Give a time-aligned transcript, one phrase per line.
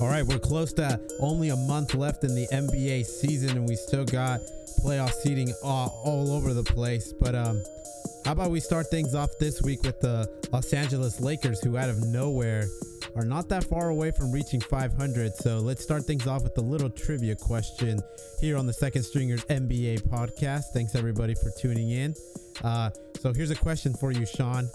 [0.00, 3.76] All right, we're close to only a month left in the NBA season, and we
[3.76, 4.40] still got
[4.80, 7.12] playoff seeding all, all over the place.
[7.12, 7.62] But um,
[8.24, 11.88] how about we start things off this week with the Los Angeles Lakers, who out
[11.88, 12.66] of nowhere
[13.14, 15.34] are not that far away from reaching 500.
[15.34, 18.00] So let's start things off with a little trivia question
[18.40, 20.66] here on the Second Stringers NBA podcast.
[20.72, 22.14] Thanks everybody for tuning in.
[22.62, 22.90] Uh,
[23.20, 24.68] so here's a question for you, Sean.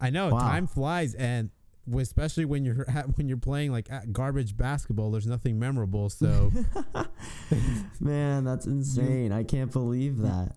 [0.00, 0.38] I know Wow.
[0.38, 1.50] time flies, and
[1.96, 2.84] especially when you're
[3.16, 6.08] when you're playing like at garbage basketball, there's nothing memorable.
[6.08, 6.52] So
[8.00, 9.32] Man, that's insane.
[9.32, 10.52] I can't believe that.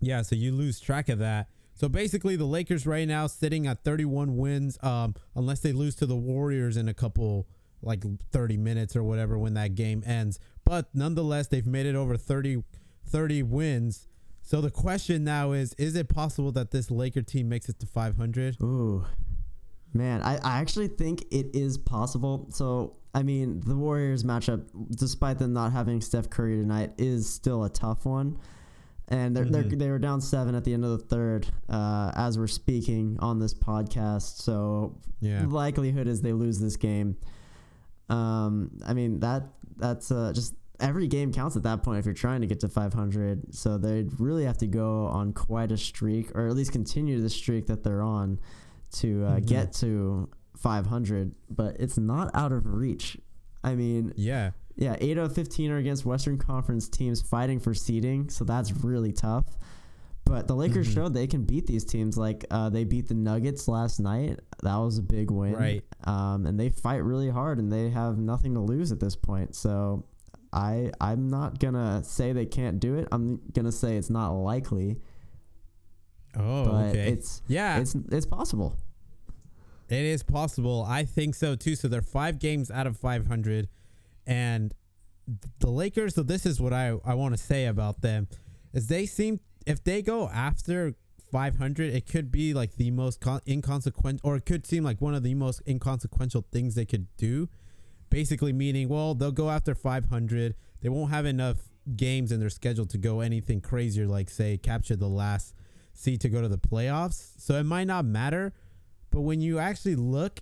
[0.00, 1.48] yeah, so you lose track of that.
[1.74, 6.06] So basically, the Lakers right now sitting at 31 wins, um, unless they lose to
[6.06, 7.48] the Warriors in a couple
[7.82, 10.38] like 30 minutes or whatever when that game ends.
[10.70, 12.62] But nonetheless, they've made it over 30,
[13.08, 14.06] 30 wins.
[14.40, 17.86] So the question now is: Is it possible that this Laker team makes it to
[17.86, 18.56] 500?
[18.62, 19.04] Ooh.
[19.92, 22.46] Man, I, I actually think it is possible.
[22.52, 24.64] So, I mean, the Warriors matchup,
[24.96, 28.38] despite them not having Steph Curry tonight, is still a tough one.
[29.08, 29.76] And they're, they're, Mhm.
[29.80, 33.40] they were down seven at the end of the third uh, as we're speaking on
[33.40, 34.40] this podcast.
[34.40, 35.44] So, Yeah.
[35.48, 37.16] likelihood is they lose this game.
[38.08, 39.44] Um, I mean that
[39.76, 42.68] that's uh, just every game counts at that point if you're trying to get to
[42.68, 43.54] 500.
[43.54, 47.30] So they'd really have to go on quite a streak, or at least continue the
[47.30, 48.38] streak that they're on
[48.92, 49.46] to uh, Mhm.
[49.46, 51.34] get to 500.
[51.48, 53.18] But it's not out of reach.
[53.62, 54.52] I mean, Yeah.
[54.76, 58.72] yeah, 8 out of 15 are against Western Conference teams fighting for seeding, so that's
[58.84, 59.56] really tough.
[60.24, 60.94] But the Lakers Mhm.
[60.94, 62.16] showed they can beat these teams.
[62.16, 64.38] Like uh, they beat the Nuggets last night.
[64.62, 65.54] That was a big win.
[65.54, 65.82] Right.
[66.04, 69.54] Um, and they fight really hard, and they have nothing to lose at this point.
[69.56, 70.04] So
[70.52, 73.08] I I'm not gonna say they can't do it.
[73.12, 74.98] I'm gonna say it's not likely,
[76.36, 77.12] Oh, but okay.
[77.12, 78.76] it's yeah, it's it's possible.
[79.88, 80.84] it is possible.
[80.88, 81.74] I think so too.
[81.76, 83.68] So they're five games out of 500,
[84.26, 84.74] and
[85.58, 86.14] the Lakers.
[86.14, 88.28] So this is what I I want to say about them
[88.72, 90.94] is they seem if they go after
[91.32, 95.14] 500, it could be like the most con- inconsequential, or it could seem like one
[95.14, 97.48] of the most inconsequential things they could do.
[98.10, 100.54] Basically, meaning, well, they'll go after 500.
[100.80, 101.58] They won't have enough
[101.96, 105.54] games in their schedule to go anything crazier, like say capture the last
[105.94, 107.32] seed to go to the playoffs.
[107.38, 108.52] So it might not matter.
[109.10, 110.40] But when you actually look,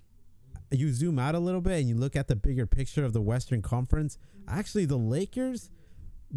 [0.71, 3.21] you zoom out a little bit and you look at the bigger picture of the
[3.21, 5.69] Western Conference, actually the Lakers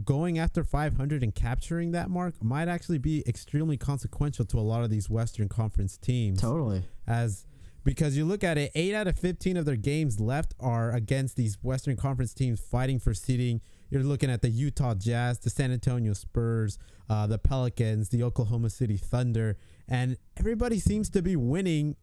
[0.04, 4.82] going after 500 and capturing that mark might actually be extremely consequential to a lot
[4.82, 6.84] of these Western Conference teams Totally.
[7.06, 7.46] as
[7.84, 11.36] because you look at it, eight out of 15 of their games left are against
[11.36, 13.60] these Western Conference teams fighting for seeding.
[13.90, 18.70] You're looking at the Utah Jazz, the San Antonio Spurs, uh, the Pelicans, the Oklahoma
[18.70, 19.56] City Thunder,
[19.88, 21.96] and everybody seems to be winning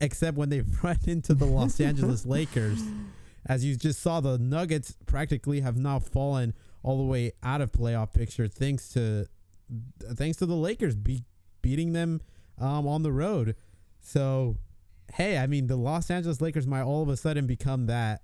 [0.00, 2.82] except when they run into the Los Angeles Lakers.
[3.44, 7.72] As you just saw, the Nuggets practically have now fallen all the way out of
[7.72, 9.26] playoff picture thanks to
[10.14, 11.24] thanks to the Lakers be,
[11.60, 12.20] beating them
[12.58, 13.56] um, on the road.
[14.00, 14.56] So,
[15.14, 18.22] hey, I mean, the Los Angeles Lakers might all of a sudden become that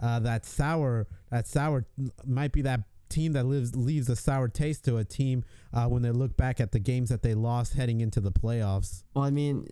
[0.00, 1.86] uh, that sour that sour
[2.26, 6.02] might be that team that lives leaves a sour taste to a team uh, when
[6.02, 9.04] they look back at the games that they lost heading into the playoffs.
[9.14, 9.66] Well, I mean,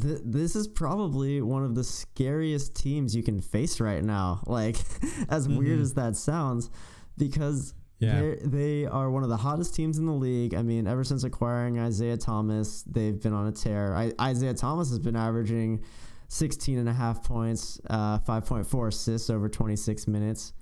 [0.00, 4.42] th- this is probably one of the scariest teams you can face right now.
[4.46, 4.76] Like,
[5.28, 5.82] as weird Mhm.
[5.82, 6.70] as that sounds,
[7.18, 8.34] because Yeah.
[8.42, 10.54] they are one of the hottest teams in the league.
[10.54, 13.94] I mean, ever since acquiring Isaiah Thomas, they've been on a tear.
[13.94, 15.84] I, Isaiah Thomas has been averaging
[16.28, 20.52] 16 and a half points, uh, 5.4 assists over 26 minutes.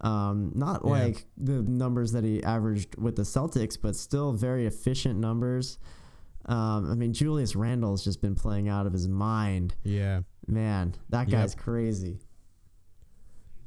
[0.00, 0.90] Um, not Yeah.
[0.90, 5.78] like the numbers that he averaged with the Celtics, but still very efficient numbers.
[6.46, 9.76] Um, I mean, Julius Randle's just been playing out of his mind.
[9.84, 10.22] Yeah.
[10.46, 11.40] Man, that Yep.
[11.40, 12.18] guy's crazy.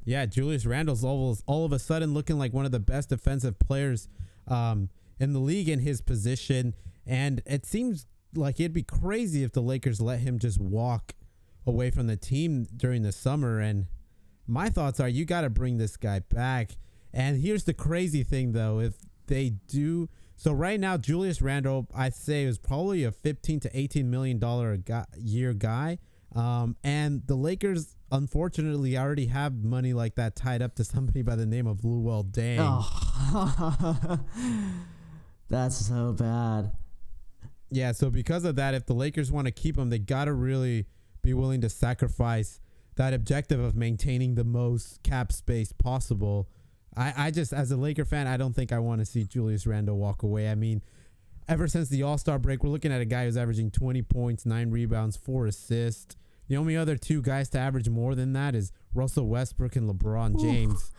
[0.08, 3.60] Yeah, Julius Randle's all, all of a sudden looking like one of the best defensive
[3.60, 4.08] players
[4.48, 4.88] um,
[5.20, 6.76] in the league in his position.
[7.06, 11.14] And it seems like it'd be crazy if the Lakers let him just walk
[11.66, 13.60] away from the team during the summer.
[13.60, 13.88] And
[14.48, 16.78] my thoughts are you got to bring this guy back.
[17.14, 18.80] And here's the crazy thing, though.
[18.80, 18.94] If
[19.28, 20.08] they do.
[20.38, 24.72] So right now, Julius Randle, I'd say, is probably a 15 to 18 million dollar
[24.90, 26.00] a year guy.
[26.34, 31.22] Um, and the Lakers, unfortunately, I already have money like that tied up to somebody
[31.22, 32.58] by the name of Luol Deng.
[32.60, 34.20] Oh,
[35.50, 36.72] that's so bad.
[37.70, 40.34] Yeah, so because of that, if the Lakers want to keep him, they got to
[40.34, 40.86] really
[41.22, 42.62] be willing to sacrifice
[42.96, 46.50] that objective of maintaining the most cap space possible.
[46.96, 49.68] I, I just, as a Laker fan, I don't think I want to see Julius
[49.68, 50.50] Randle walk away.
[50.50, 50.82] I mean,
[51.48, 54.46] ever since the All Star break, we're looking at a guy who's averaging 20 points,
[54.46, 56.16] nine rebounds, four assists.
[56.48, 60.36] The only other two guys to average more than that is Russell Westbrook and LeBron
[60.36, 60.42] Oof.
[60.42, 60.92] James.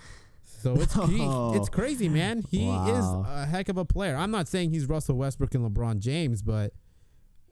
[0.45, 1.55] So it's he, Oh.
[1.55, 2.43] it's crazy, man.
[2.51, 2.89] He Wow.
[3.25, 4.17] is a heck of a player.
[4.17, 6.73] I'm not saying he's Russell Westbrook and LeBron James, but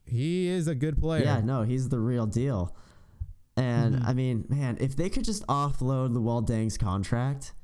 [0.05, 1.25] he is a good player.
[1.25, 2.75] Yeah, no, he's the real deal.
[3.57, 4.07] And Mhm.
[4.09, 7.55] I mean, man, if they could just offload Luol Deng's contract,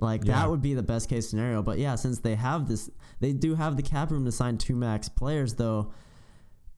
[0.00, 0.40] like Yeah.
[0.40, 1.62] that would be the best case scenario.
[1.62, 2.90] But yeah, since they have this,
[3.20, 5.92] they do have the cap room to sign two max players, though.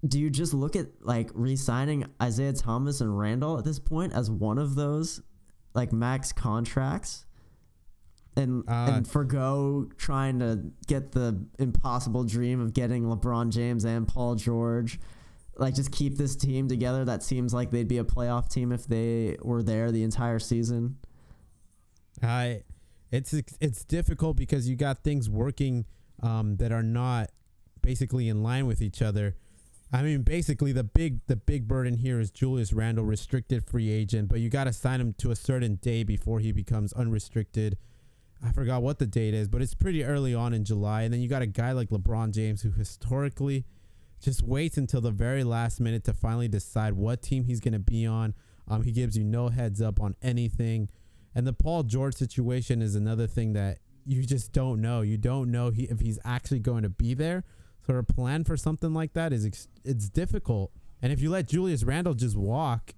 [0.06, 4.30] Do you just look at like re-signing Isaiah Thomas and Randle at this point as
[4.30, 5.22] one of those
[5.74, 7.24] like max contracts?
[8.36, 14.08] And Uh, and forgo trying to get the impossible dream of getting LeBron James and
[14.08, 14.98] Paul George
[15.56, 18.86] like just keep this team together that seems like they'd be a playoff team if
[18.86, 20.96] they were there the entire season
[22.22, 22.62] I
[23.10, 25.84] it's it's difficult because you got things working
[26.22, 27.30] um, that are not
[27.82, 29.36] basically in line with each other.
[29.92, 34.28] I mean, basically the big the big burden here is Julius Randle, restricted free agent,
[34.28, 37.76] but you got to sign him to a certain day before he becomes unrestricted.
[38.44, 41.02] I forgot what the date is, but it's pretty early on in July.
[41.02, 43.64] And then you got a guy like LeBron James who historically
[44.20, 47.78] just waits until the very last minute to finally decide what team he's going to
[47.78, 48.34] be on.
[48.66, 50.88] Um, he gives you no heads up on anything.
[51.34, 55.02] And the Paul George situation is another thing that you just don't know.
[55.02, 57.44] You don't know he, if he's actually going to be there.
[57.86, 60.70] So a plan for something like that is ex- it's difficult.
[61.00, 62.94] And if you let Julius Randle just walk,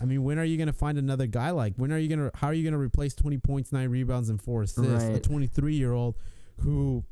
[0.00, 1.74] I mean, when are you going to find another guy like?
[1.76, 2.36] When are you going to?
[2.36, 5.04] How are you going to replace twenty points, nine rebounds, and four assists?
[5.04, 6.16] A twenty-three year old
[6.62, 7.04] who,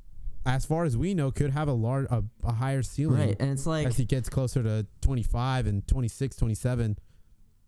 [0.44, 3.50] as far as we know, could have a large, a, a higher ceiling right and
[3.52, 6.98] it's like as he gets closer to twenty-five and 26, 27.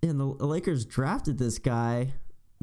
[0.02, 2.12] and the lakers drafted this guy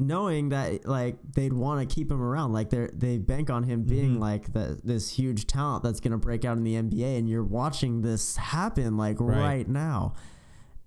[0.00, 3.82] knowing that like they'd want to keep him around like they they bank on him
[3.84, 4.20] being Mhm.
[4.20, 7.44] like the, this huge talent that's going to break out in the nba and you're
[7.44, 9.38] watching this happen like Right.
[9.38, 10.14] right now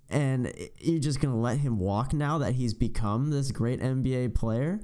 [0.09, 4.33] and you're just going to let him walk now that he's become this great nba
[4.33, 4.79] player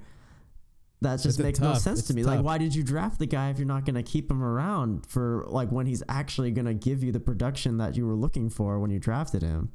[1.02, 2.24] that just It's makes no sense it's to me.
[2.24, 5.06] Like, why did you draft the guy if you're not going to keep him around
[5.06, 8.50] for like when he's actually going to give you the production that you were looking
[8.50, 9.72] for when you drafted him?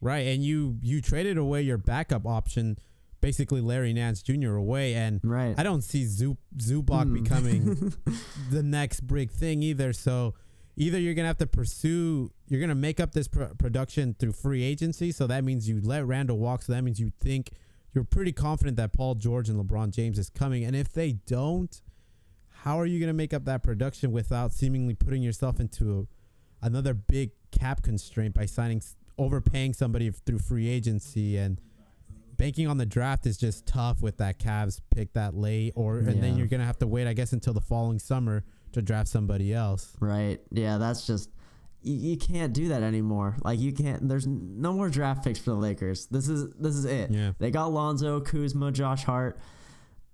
[0.00, 2.78] Right, and you you traded away your backup option,
[3.20, 4.54] basically Larry Nance Jr.
[4.54, 5.54] away, and Right.
[5.58, 7.14] I don't see Zub Zubac Hmm.
[7.22, 7.92] becoming
[8.50, 9.92] the next big thing either.
[9.92, 10.34] So
[10.76, 14.62] either you're gonna have to pursue, you're gonna make up this pr- production through free
[14.62, 15.12] agency.
[15.12, 16.62] So that means you let Randle walk.
[16.62, 17.50] So that means you think
[17.92, 20.64] you're pretty confident that Paul George and LeBron James is coming.
[20.64, 21.80] And if they don't,
[22.62, 26.08] how are you gonna make up that production without seemingly putting yourself into
[26.62, 28.80] a, another big cap constraint by signing,
[29.18, 31.60] overpaying somebody through free agency and
[32.40, 36.22] banking on the draft is just tough with that Cavs pick that late, or and
[36.22, 39.52] then you're gonna have to wait, I guess, until the following summer to draft somebody
[39.52, 39.96] else.
[40.00, 40.40] Right.
[40.50, 41.30] Yeah, that's just
[41.82, 43.36] you, you can't do that anymore.
[43.44, 46.06] Like you can't there's no more draft picks for the Lakers.
[46.06, 47.10] This is this is it.
[47.10, 47.32] Yeah.
[47.38, 49.38] They got Lonzo, Kuzma, Josh Hart.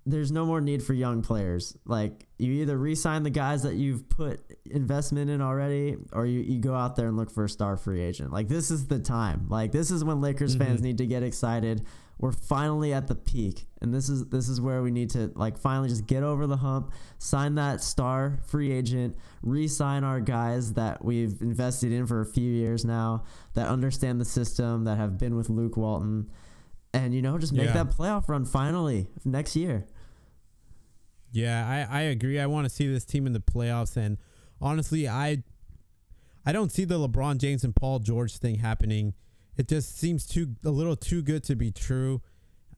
[0.05, 1.75] there's no more need for young players.
[1.85, 6.59] Like you either re-sign the guys that you've put investment in already, or you, you
[6.61, 8.31] go out there and look for a star free agent.
[8.31, 9.47] Like this is the time.
[9.49, 10.65] Like this is when Lakers Mm-hmm.
[10.65, 11.85] fans need to get excited.
[12.19, 15.57] We're finally at the peak, and this is this is where we need to like
[15.59, 21.05] finally just get over the hump, sign that star free agent, re-sign our guys that
[21.05, 25.35] we've invested in for a few years now, that understand the system, that have been
[25.35, 26.27] with Luke Walton,
[26.91, 27.83] and you know just make Yeah.
[27.83, 29.85] that playoff run finally next year.
[31.31, 32.39] Yeah, I, I agree.
[32.39, 34.17] I want to see this team in the playoffs, and
[34.59, 35.43] honestly, I
[36.45, 39.13] I don't see the LeBron James and Paul George thing happening.
[39.57, 42.21] It just seems too a little too good to be true.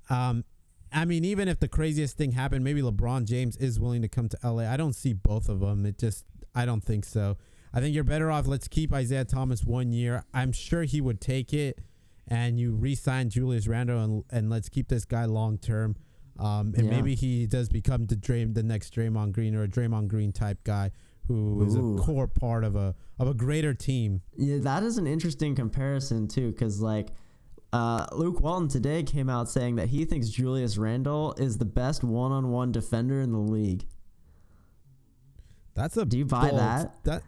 [0.10, 0.46] Um,
[0.92, 4.28] I mean, even if the craziest thing happened, maybe LeBron James is willing to come
[4.30, 4.64] to LA.
[4.64, 5.86] I don't see both of them.
[5.86, 7.38] It just I don't think so.
[7.74, 8.48] I think you're better off.
[8.48, 10.24] Let's keep Isaiah Thomas one year.
[10.34, 11.80] I'm sure he would take it,
[12.28, 15.96] and you re-sign Julius Randle and and let's keep this guy long term.
[16.40, 16.92] Um, and Yeah.
[16.92, 20.64] maybe he does become the Dray, the next Draymond Green or a Draymond Green type
[20.64, 20.92] guy
[21.30, 21.96] who is Ooh.
[21.98, 24.22] a core part of a of a greater team.
[24.36, 27.10] Yeah, that is an interesting comparison too, because like
[27.72, 32.04] uh, Luke Walton today came out saying that he thinks Julius Randle is the best
[32.04, 33.86] one-on-one defender in the league.
[35.76, 37.04] That's a Do you buy bold- that?
[37.06, 37.24] That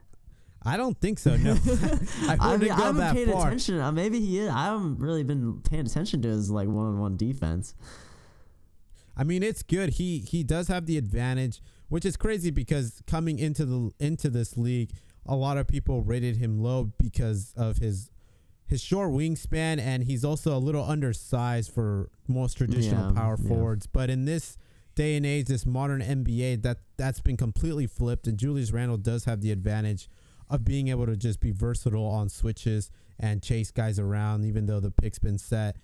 [0.64, 1.36] I don't think so.
[1.38, 1.52] No,
[2.28, 3.48] I I mean, go I haven't paid far.
[3.48, 3.80] attention.
[3.80, 4.50] Uh, maybe he is.
[4.50, 7.74] I haven't really been paying attention to his like one-on-one defense.
[9.16, 9.90] I mean, it's good.
[9.92, 11.62] He he does have the advantage,
[11.92, 14.92] which is crazy because coming into the into this league,
[15.26, 18.10] a lot of people rated him low because of his
[18.66, 23.48] his short wingspan and he's also a little undersized for most traditional Yeah, power yeah.
[23.50, 23.86] forwards.
[23.86, 24.58] But in this
[24.96, 29.26] day and age, this modern NBA, that that's been completely flipped, and Julius Randle does
[29.26, 30.10] have the advantage
[30.50, 34.80] of being able to just be versatile on switches and chase guys around, even though
[34.80, 35.76] the pick's been set.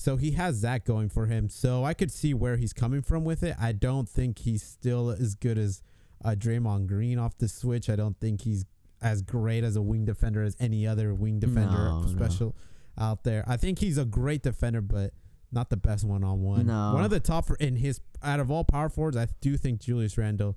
[0.00, 1.48] So he has that going for him.
[1.48, 3.56] So I could see where he's coming from with it.
[3.60, 5.82] I don't think he's still as good as
[6.24, 7.90] uh, Draymond Green off the switch.
[7.90, 8.64] I don't think he's
[9.02, 12.06] as great as a wing defender as any other wing defender No, no.
[12.06, 12.54] special
[12.96, 13.42] out there.
[13.48, 15.14] I think he's a great defender, but
[15.50, 16.66] not the best one on one.
[16.94, 19.80] One of the top for in his out of all power forwards, I do think
[19.80, 20.56] Julius Randle,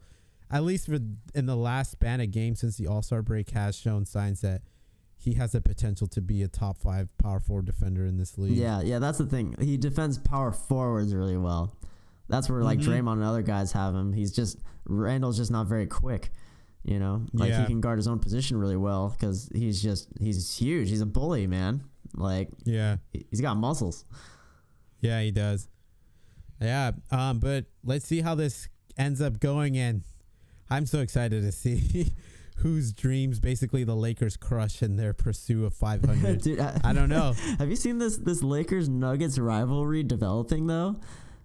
[0.51, 0.99] at least for
[1.33, 4.61] in the last span of games since the All Star break, has shown signs that
[5.23, 8.57] he has the potential to be a top five power forward defender in this league.
[8.57, 9.55] Yeah, yeah, that's the thing.
[9.61, 11.75] He defends power forwards really well.
[12.27, 12.85] That's where like Mhm.
[12.85, 14.13] Draymond and other guys have him.
[14.13, 16.31] He's just Randle's just not very quick.
[16.83, 17.61] You know, like Yeah.
[17.61, 20.89] he can guard his own position really well because he's just he's huge.
[20.89, 21.83] He's a bully, man.
[22.15, 22.97] Like Yeah.
[23.13, 24.05] he- he's got muscles.
[25.01, 25.67] Yeah, he does.
[26.59, 30.03] Yeah, um, but let's see how this ends up going, and
[30.69, 32.13] I'm so excited to see
[32.61, 36.41] whose dreams basically the Lakers crush in their pursuit of 500.
[36.41, 37.33] Dude, I, I don't know.
[37.59, 40.97] Have you seen this this Lakers Nuggets rivalry developing though?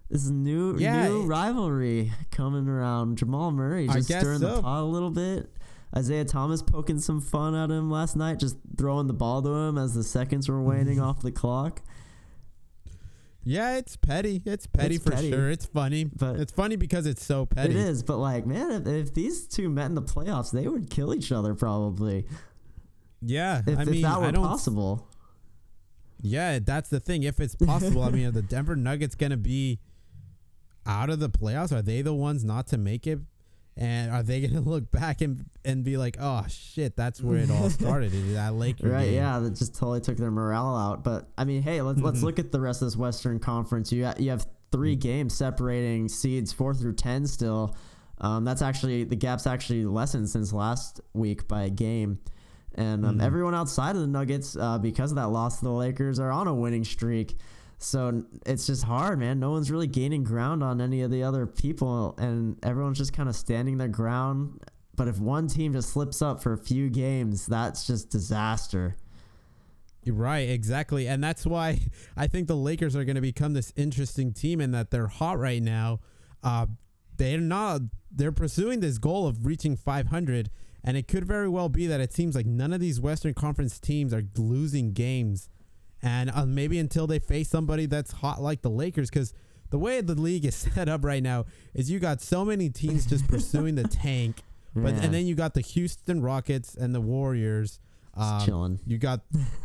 [0.09, 3.17] This new Yeah, new it- rivalry coming around.
[3.17, 5.49] Jamal Murray just stirring the pot a little bit.
[5.95, 9.77] Isaiah Thomas poking some fun at him last night, just throwing the ball to him
[9.77, 11.81] as the seconds were waning off the clock.
[13.49, 14.41] Yeah, it's petty.
[14.45, 15.49] It's petty It's for petty, sure.
[15.49, 16.03] It's funny.
[16.03, 17.69] but- it's funny because it's so petty.
[17.69, 20.89] It is, but like, man, if, if these two met in the playoffs, they would
[20.89, 22.25] kill each other probably.
[23.21, 24.43] Yeah, If, I if mean, that were I don't.
[24.43, 25.07] possible.
[26.21, 27.23] Yeah, that's the thing.
[27.23, 29.79] If it's possible, I mean, are the Denver Nuggets gonna be
[30.85, 31.71] out of the playoffs?
[31.71, 33.19] Are they the ones not to make it?
[33.79, 37.51] And are they gonna look back and and be like, "Oh shit, that's where it
[37.51, 38.11] all started"?
[38.33, 39.13] That Laker Right, game.
[39.13, 41.03] yeah, that just totally took their morale out.
[41.03, 42.23] But I mean, hey, let's let's Mhm.
[42.23, 43.91] look at the rest of this Western Conference.
[43.91, 45.01] You you have three Mm.
[45.01, 47.27] games separating seeds four through ten.
[47.27, 47.75] Still,
[48.19, 52.17] um, that's actually the gap's actually lessened since last week by a game.
[52.73, 53.23] And um, Mhm.
[53.23, 56.47] everyone outside of the Nuggets, uh, because of that loss to the Lakers, are on
[56.47, 57.37] a winning streak.
[57.79, 59.39] So it's just hard, man.
[59.39, 63.29] No one's really gaining ground on any of the other people, and everyone's just kind
[63.29, 64.63] of standing their ground.
[64.95, 68.97] But if one team just slips up for a few games, that's just disaster.
[70.05, 71.07] Right, exactly.
[71.07, 71.79] And that's why
[72.17, 75.37] I think the Lakers are going to become this interesting team in that they're hot
[75.39, 75.99] right now.
[76.43, 76.67] Uh,
[77.17, 77.81] they're not,
[78.11, 80.49] they're pursuing this goal of reaching 500.
[80.83, 83.79] And it could very well be that it seems like none of these Western Conference
[83.79, 85.49] teams are losing games.
[86.01, 89.33] And uh, maybe until they face somebody that's hot like the Lakers, because
[89.71, 93.05] the way the league is set up right now is you got so many teams
[93.05, 94.41] just pursuing the tank.
[94.75, 95.01] But Yeah.
[95.03, 97.79] and then you got the Houston Rockets and the Warriors.
[98.13, 98.79] Um, chilling.
[98.85, 99.21] you got,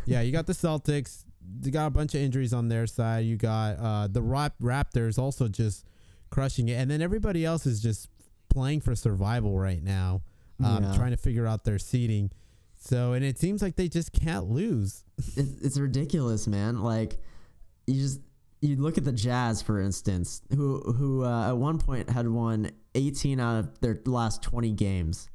[0.07, 1.25] yeah, you got the Celtics.
[1.65, 3.25] You got a bunch of injuries on their side.
[3.25, 5.85] You got uh, the Rap- Raptors also just
[6.31, 8.09] crushing it, and then everybody else is just
[8.49, 10.23] playing for survival right now,
[10.63, 10.95] um, Yeah.
[10.95, 12.31] trying to figure out their seeding.
[12.85, 15.05] So, and it seems like they just can't lose.
[15.37, 16.81] It, it's ridiculous, man.
[16.83, 17.17] Like,
[17.87, 18.21] you just
[18.61, 22.73] you look at the Jazz, for instance, who who uh, at one point had won
[22.97, 25.29] 18 out of their last 20 games,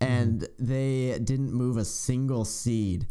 [0.00, 0.64] and Mm-hmm.
[0.66, 3.08] they didn't move a single seed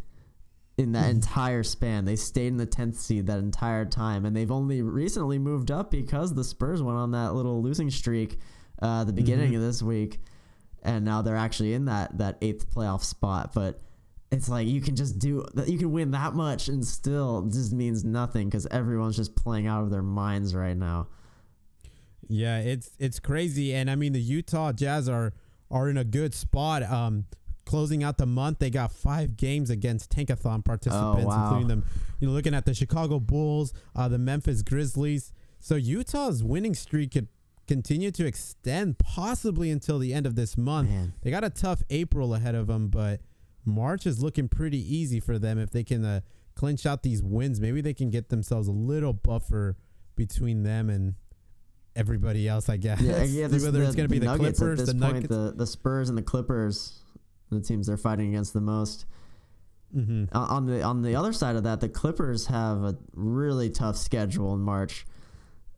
[0.78, 2.06] in that entire span.
[2.06, 5.92] They stayed in the 10th seed that entire time, and they've only recently moved up
[5.92, 8.40] because the Spurs went on that little losing streak
[8.82, 9.56] uh, at the beginning Mhm.
[9.58, 10.20] of this week,
[10.84, 13.54] and now they're actually in that that eighth playoff spot.
[13.54, 13.80] But
[14.32, 18.04] it's like you can just do you can win that much and still just means
[18.04, 21.08] nothing because everyone's just playing out of their minds right now.
[22.28, 25.34] Yeah, it's it's crazy, and I mean the Utah Jazz are
[25.72, 26.84] are in a good spot.
[26.84, 27.26] Um,
[27.66, 31.44] closing out the month, they got five games against Tankathon participants, Oh, wow.
[31.46, 31.86] including them.
[32.20, 35.32] You know, looking at the Chicago Bulls, uh, the Memphis Grizzlies.
[35.60, 37.28] So Utah's winning streak could
[37.68, 40.90] continue to extend, possibly until the end of this month.
[40.90, 43.22] Man, They got a tough April ahead of them, but
[43.66, 46.22] March is looking pretty easy for them if they can uh,
[46.56, 47.60] clinch out these wins.
[47.60, 49.76] Maybe they can get themselves a little buffer
[50.16, 51.16] between them and
[51.96, 52.70] everybody else.
[52.70, 53.02] I guess.
[53.02, 53.48] yeah, yeah.
[53.48, 55.30] This, Whether the, it's going to be the Nuggets Clippers, at this the point, Nuggets.
[55.36, 57.00] the the Spurs and the Clippers,
[57.52, 59.06] the teams they're fighting against the most.
[59.94, 63.70] hmm Uh, on the on the other side of that, the Clippers have a really
[63.70, 65.06] tough schedule in March.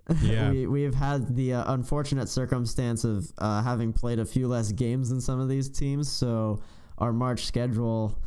[0.21, 0.49] Yeah.
[0.51, 5.09] we we've had the uh, unfortunate circumstance of uh, having played a few less games
[5.09, 6.61] than some of these teams, so
[6.97, 8.19] our March schedule,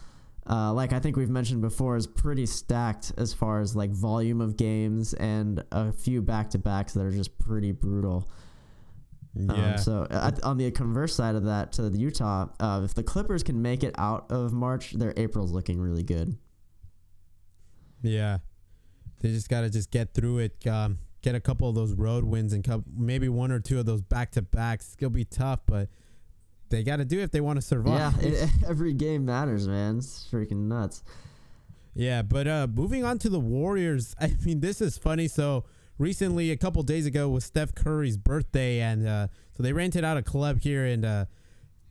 [0.48, 4.40] uh, like I think we've mentioned before, is pretty stacked as far as like volume
[4.40, 8.30] of games and a few back to backs that are just pretty brutal.
[9.34, 9.72] Yeah.
[9.72, 13.02] Um, so at, on the converse side of that, to the Utah, uh, if the
[13.02, 16.36] Clippers can make it out of March, their April's looking really good.
[18.02, 18.38] yeah.
[19.20, 20.66] They just got to just get through it.
[20.66, 24.02] Um, get a couple of those road wins and maybe one or two of those
[24.02, 24.96] back to backs.
[24.98, 25.88] It'll be tough, but
[26.68, 28.22] they got to do it if they want to survive.
[28.22, 29.98] Yeah, it, every game matters, man.
[29.98, 31.02] It's freaking nuts.
[31.94, 34.16] Yeah, but uh moving on to the Warriors.
[34.20, 35.28] I mean, this is funny.
[35.28, 35.64] So
[35.98, 40.16] recently, a couple days ago, was Steph Curry's birthday, and uh, so they rented out
[40.16, 41.26] a club here in uh,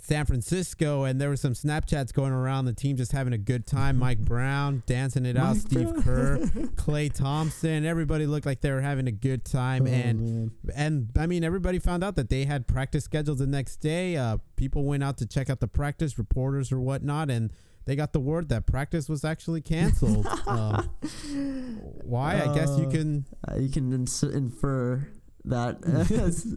[0.04, 2.66] San Francisco, and there were some Snapchats going around.
[2.66, 4.00] The team just having a good time.
[4.00, 5.58] Mike Brown dancing it out.
[5.58, 6.02] Steve Brown.
[6.02, 6.38] Kerr,
[6.76, 7.86] Klay Thompson.
[7.86, 10.52] Everybody looked like they were having a good time, Oh, and man.
[10.76, 14.18] and I mean, everybody found out that they had practice scheduled the next day.
[14.18, 17.52] Uh, people went out to check out the practice, reporters or whatnot, and
[17.86, 20.26] they got the word that practice was actually canceled.
[20.48, 20.90] um,
[22.04, 22.42] why?
[22.42, 23.26] I guess you Uh, can.
[23.48, 25.08] Uh, you can ins- infer
[25.46, 25.78] that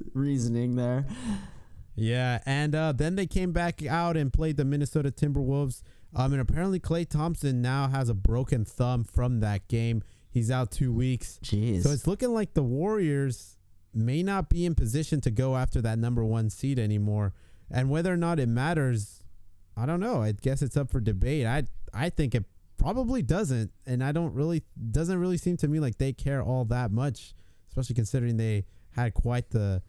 [0.15, 1.07] reasoning there.
[1.97, 5.83] Yeah, and uh, then they came back out and played the Minnesota Timberwolves.
[6.17, 10.03] Um, and apparently Klay Thompson now has a broken thumb from that game.
[10.31, 11.39] He's out two weeks.
[11.43, 11.83] Jeez.
[11.83, 13.57] So it's looking like the Warriors
[13.93, 17.33] may not be in position to go after that number one seed anymore.
[17.71, 19.23] And whether or not it matters,
[19.77, 20.23] I don't know.
[20.23, 21.47] I guess it's up for debate.
[21.47, 22.45] I I think it
[22.77, 26.65] probably doesn't, and I don't really doesn't really seem to me like they care all
[26.67, 27.35] that much,
[27.69, 29.83] especially considering they had quite the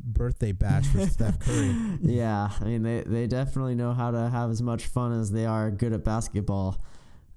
[0.00, 1.74] birthday bash for Steph Curry.
[2.02, 5.46] yeah, I mean they, they definitely know how to have as much fun as they
[5.46, 6.82] are good at basketball.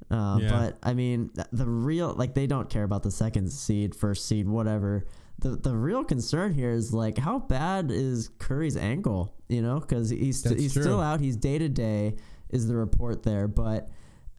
[0.10, 0.50] Uh, Yeah.
[0.50, 4.48] But I mean the real like they don't care about the second seed, first seed,
[4.48, 5.06] whatever.
[5.40, 9.34] The the real concern here is like how bad is Curry's ankle?
[9.50, 10.84] You know, because he's That's he's true.
[10.84, 11.20] still out.
[11.20, 12.16] He's day to day
[12.50, 13.90] is the report there, but.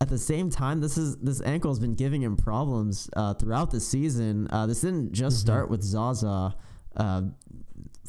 [0.00, 3.70] At the same time, this is this ankle has been giving him problems uh, throughout
[3.70, 4.48] the season.
[4.50, 5.40] Uh, this didn't just Mhm.
[5.40, 6.56] start with Zaza
[6.96, 7.22] uh,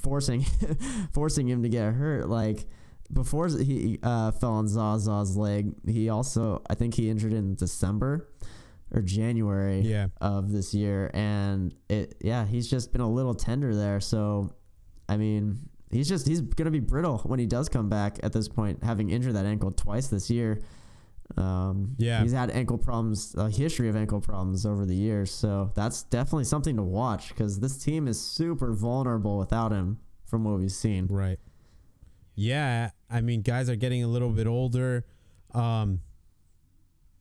[0.03, 0.41] forcing
[1.13, 2.29] forcing him to get hurt.
[2.29, 2.65] Like
[3.11, 8.29] before he uh, fell on Zaza's leg, he also I think he injured in December
[8.91, 10.07] or January Yeah.
[10.21, 13.99] of this year, and it yeah he's just been a little tender there.
[13.99, 14.53] So
[15.09, 18.19] I mean he's just he's gonna be brittle when he does come back.
[18.23, 20.61] At this point, having injured that ankle twice this year.
[21.37, 22.21] Um, Yeah.
[22.21, 25.31] he's had ankle problems, a history of ankle problems over the years.
[25.31, 30.43] So that's definitely something to watch because this team is super vulnerable without him, from
[30.43, 31.07] what we've seen.
[31.07, 31.39] Right.
[32.35, 35.05] Yeah, I mean, guys are getting a little bit older.
[35.53, 36.01] Um,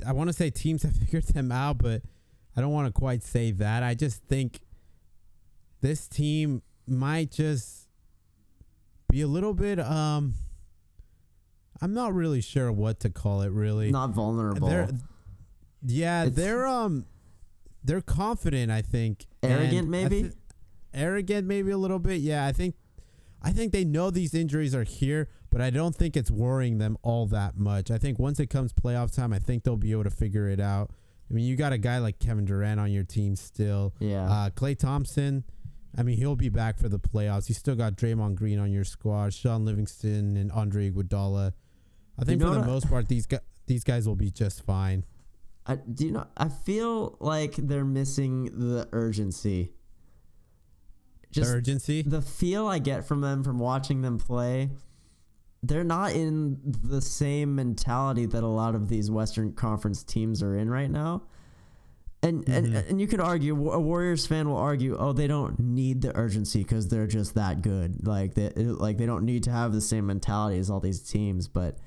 [0.06, 2.02] I want to say teams have figured them out, but
[2.56, 3.82] I don't want to quite say that.
[3.82, 4.60] I just think
[5.80, 7.88] this team might just
[9.10, 9.78] be a little bit.
[9.80, 10.34] Um,
[11.82, 13.50] I'm not really sure what to call it.
[13.50, 14.68] Really, Not vulnerable.
[14.68, 14.88] they're
[15.84, 17.06] yeah, It's- they're um,
[17.84, 18.70] they're confident.
[18.70, 20.22] I think Arrogant, maybe?
[20.24, 20.36] thi-
[20.94, 22.20] arrogant, maybe a little bit.
[22.20, 22.76] Yeah, I think,
[23.42, 26.96] I think they know these injuries are here, but I don't think it's worrying them
[27.02, 27.90] all that much.
[27.90, 30.60] I think once it comes playoff time, I think they'll be able to figure it
[30.60, 30.90] out.
[31.28, 33.94] I mean, you got a guy like Kevin Durant on your team still.
[33.98, 34.30] yeah.
[34.30, 35.42] Uh, Klay Thompson,
[35.96, 37.48] I mean, he'll be back for the playoffs.
[37.48, 41.52] You still got Draymond Green on your squad, Shaun Livingston and Andre Iguodala.
[42.18, 44.30] I think know for the what I- most part, these guys, these guys will be
[44.30, 45.04] just fine.
[45.66, 49.72] I do you know I feel like they're missing the urgency.
[51.32, 52.02] the urgency.
[52.02, 54.70] the feel I get from them from watching them play,
[55.62, 60.56] they're not in the same mentality that a lot of these Western Conference teams are
[60.56, 61.22] in right now.
[62.24, 62.90] And and, Mhm.
[62.90, 66.58] and you could argue a Warriors fan will argue, oh, they don't need the urgency
[66.58, 68.06] because they're just that good.
[68.06, 71.48] Like they like they don't need to have the same mentality as all these teams.
[71.48, 71.78] But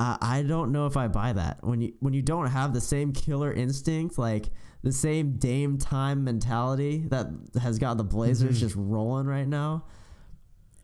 [0.00, 2.80] I I don't know if I buy that when you when you don't have the
[2.80, 4.50] same killer instinct, like
[4.82, 7.26] the same Dame time mentality that
[7.60, 8.60] has got the Blazers Mhm.
[8.60, 9.84] just rolling right now,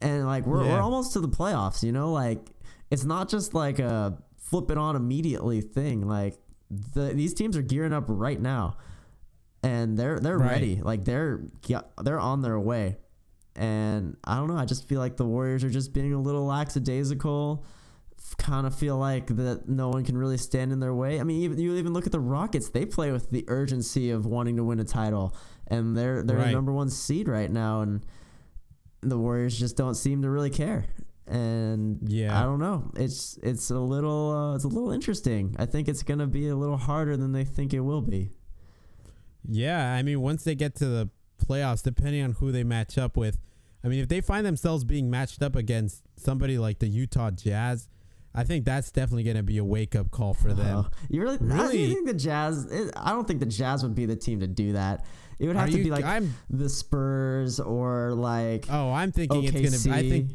[0.01, 1.83] and like we're we're almost to the playoffs.
[1.83, 2.51] You know, like
[2.91, 6.07] it's not just like a flip it on immediately thing.
[6.07, 6.37] Like
[6.71, 8.77] the these teams are gearing up right now,
[9.63, 10.51] and they're they're Right.
[10.51, 10.81] ready.
[10.83, 11.45] Like they're
[12.03, 12.99] they're on their way.
[13.59, 14.57] And I don't know.
[14.59, 17.65] I just feel like the Warriors are just being a little lackadaisical.
[18.39, 21.21] Kind of feel like that no one can really stand in their way.
[21.21, 24.27] I mean, even you even look at the Rockets; they play with the urgency of
[24.27, 25.35] wanting to win a title,
[25.69, 28.05] and they're they're the number one seed right now, and
[29.01, 30.87] the Warriors just don't seem to really care.
[31.27, 32.39] And Yeah.
[32.39, 32.91] I don't know.
[32.97, 35.57] It's it's a little uh, it's a little interesting.
[35.59, 38.31] I think it's gonna be a little harder than they think it will be.
[39.49, 41.11] Yeah, I mean, once they get to the
[41.45, 43.39] playoffs, depending on who they match up with,
[43.85, 47.89] I mean, if they find themselves being matched up against somebody like the Utah Jazz,
[48.37, 50.85] I think that's definitely going to be a wake up call for them.
[50.87, 51.95] Oh, you really, I Really?
[51.95, 52.67] think the Jazz.
[52.67, 55.05] It, I don't think the Jazz would be the team to do that.
[55.39, 56.35] It would have Are to you- be like I'm.
[56.51, 59.65] the Spurs or like Oh, I'm thinking OKC.
[59.65, 60.03] it's going to.
[60.03, 60.31] be I think.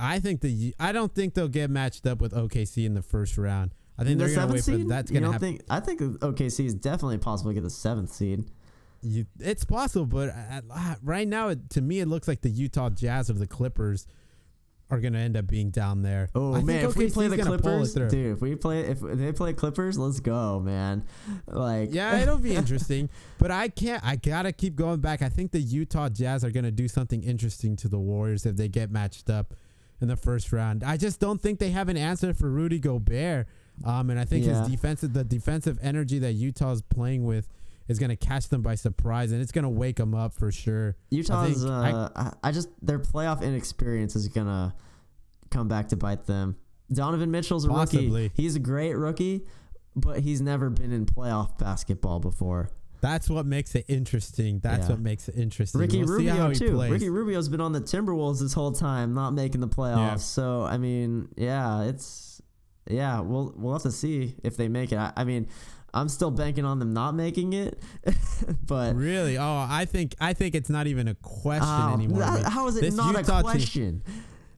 [0.00, 0.74] I think the.
[0.80, 3.72] I don't think they'll get matched up with OKC in the first round.
[3.96, 4.88] I think the they're going to wait for seed.
[4.88, 5.58] that's you going to happen.
[5.58, 5.62] think?
[5.70, 8.44] I think OKC is definitely possible to get the seventh seed.
[9.02, 12.48] You, it's possible, but at, uh, right now, it, to me, it looks like the
[12.50, 14.06] Utah Jazz or the Clippers
[14.94, 16.28] are going to end up being down there.
[16.34, 18.80] Oh I man, if we play the gonna pull it Clippers, dude, if we play
[18.82, 21.04] if they play Clippers, let's go, man.
[21.46, 24.02] Like Yeah, it'll be interesting, but I can't.
[24.04, 25.22] I gotta keep going back.
[25.22, 28.68] I think the Utah Jazz are gonna do something interesting to the Warriors if they
[28.68, 29.54] get matched up
[30.00, 30.82] in the first round.
[30.84, 33.46] I just don't think they have an answer for Rudy Gobert.
[33.84, 34.60] Um, and I think Yeah.
[34.60, 37.48] his defensive, the defensive energy that Utah's playing with,
[37.88, 40.96] is gonna catch them by surprise, and it's gonna wake them up for sure.
[41.10, 44.74] Utah's, think uh, I, I just their playoff inexperience is gonna
[45.50, 46.56] come back to bite them.
[46.92, 48.24] Donovan Mitchell's a Possibly.
[48.24, 48.32] rookie.
[48.42, 49.42] He's a great rookie,
[49.96, 52.68] but he's never been in playoff basketball before.
[53.00, 54.60] That's what makes it interesting.
[54.60, 54.94] That's Yeah.
[54.94, 55.78] what makes it interesting.
[55.80, 56.72] Ricky We'll see how Rubio he too.
[56.74, 56.90] plays.
[56.90, 59.96] Ricky Rubio's been on the Timberwolves this whole time, not making the playoffs.
[59.96, 60.14] Yeah.
[60.16, 62.40] So I mean, yeah, it's
[62.88, 63.20] yeah.
[63.20, 64.96] We'll we'll have to see if they make it.
[64.98, 65.48] I, I mean,
[65.94, 67.80] I'm still banking on them not making it,
[68.66, 69.38] but Really?
[69.38, 72.18] Oh, I think I think it's not even a question Oh, anymore.
[72.20, 74.02] that- how is it this not Utah a team- question?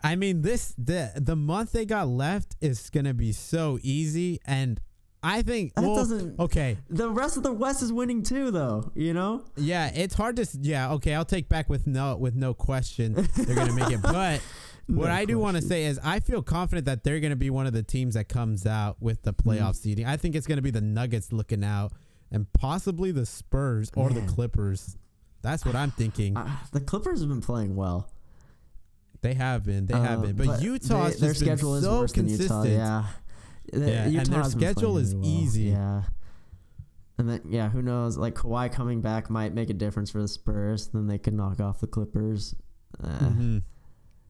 [0.03, 4.81] I mean, this the the month they got left is gonna be so easy, and
[5.23, 8.93] I think That well, doesn't- okay, The rest of the West is winning too, though.
[8.95, 12.55] You know, yeah, it's hard to yeah, okay, I'll take back with no with no
[12.55, 14.41] question they're gonna make it, but.
[14.89, 17.37] What No I do want to say is, I feel confident that they're going to
[17.37, 19.51] be one of the teams that comes out with the Mm-hmm.
[19.51, 20.07] playoff seeding.
[20.07, 21.93] I think it's going to be the Nuggets looking out,
[22.31, 24.97] and possibly the Spurs or the Clippers.
[25.43, 26.37] That's what I'm thinking.
[26.37, 28.09] Uh, the Clippers have been playing well.
[29.23, 32.63] They have been, they have been, but, Utah they- their schedule is so worse consistent.
[32.63, 32.85] than Utah.
[32.85, 33.07] Yeah,
[33.73, 35.25] The- Yeah, and Utah their schedule is well.
[35.25, 35.63] easy.
[35.65, 36.03] Yeah,
[37.19, 38.17] and then yeah, who knows?
[38.17, 40.89] Like Kawhi coming back might make a difference for the Spurs.
[40.89, 42.55] Then they could knock off the Clippers.
[43.03, 43.63] Uh, Mhm.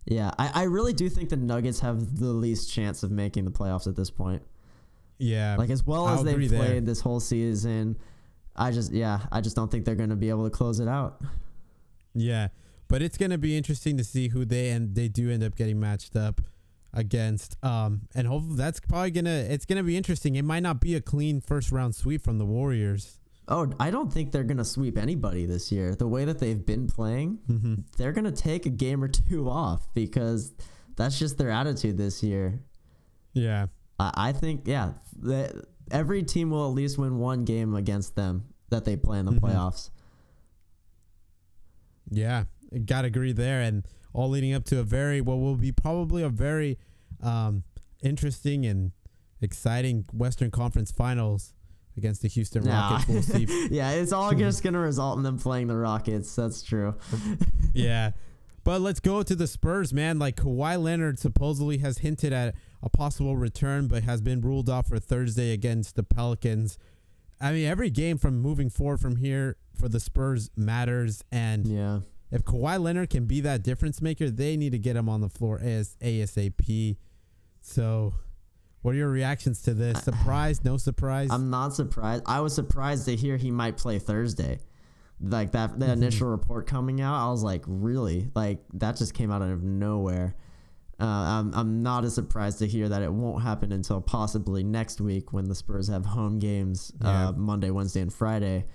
[0.07, 3.51] Yeah, I, I really do think the Nuggets have the least chance of making the
[3.51, 4.43] playoffs at this point.
[5.19, 6.81] Yeah, Like as well I'll as they've played there.
[6.81, 7.97] this whole season,
[8.55, 10.89] I just yeah, I just don't think they're going to be able to close it
[10.89, 11.21] out.
[12.15, 12.49] Yeah,
[12.89, 15.79] but it's gonna be interesting to see who they and they do end up getting
[15.81, 16.41] matched up
[16.95, 17.63] against.
[17.65, 20.37] Um, and hopefully that's probably gonna it's gonna be interesting.
[20.37, 23.19] It might not be a clean first round sweep from the Warriors.
[23.49, 25.95] Oh, I don't think they're going to sweep anybody this year.
[25.95, 27.75] The way that they've been playing, Mm-hmm.
[27.97, 30.53] they're going to take a game or two off because
[30.97, 32.61] that's just their attitude this year.
[33.35, 33.67] Yeah,
[34.01, 35.55] I, I think, yeah, that
[35.93, 39.33] every team will at least win one game against them that they play in the
[39.33, 39.41] Mhm.
[39.41, 39.91] playoffs.
[42.11, 42.45] yeah,
[42.85, 43.61] gotta agree there.
[43.61, 46.79] And all leading up to a very what will be probably a very
[47.23, 47.65] um
[48.03, 48.93] interesting and
[49.41, 51.53] exciting Western Conference Finals
[51.97, 52.63] against the Houston.
[52.65, 53.09] Rockets.
[53.09, 56.35] We'll see yeah, it's all just going to result in them playing the Rockets.
[56.35, 56.95] That's true.
[57.75, 58.13] yeah.
[58.65, 60.19] But let's go to the Spurs, man.
[60.19, 64.89] Like Kawhi Leonard supposedly has hinted at a possible return, but has been ruled off
[64.89, 66.77] for Thursday against the Pelicans.
[67.41, 71.23] I mean, every game from moving forward from here for the Spurs matters.
[71.31, 72.01] And Yeah.
[72.33, 75.29] if Kawhi Leonard can be that difference maker, they need to get him on the
[75.29, 76.97] floor as ASAP.
[77.61, 78.15] So
[78.87, 80.01] What are your reactions to this?
[80.05, 80.65] Surprise?
[80.65, 81.31] No surprise?
[81.33, 82.23] I'm not surprised.
[82.25, 84.61] I was surprised to hear he might play Thursday.
[85.21, 85.93] Like that, the Mhm.
[85.95, 88.31] initial report coming out, I was like, really?
[88.37, 90.37] Like that just came out of nowhere.
[91.01, 95.01] Uh, I'm I'm not as surprised to hear that it won't happen until possibly next
[95.01, 97.31] week when the Spurs have home games Yeah.
[97.31, 98.67] uh, Monday, Wednesday, and Friday.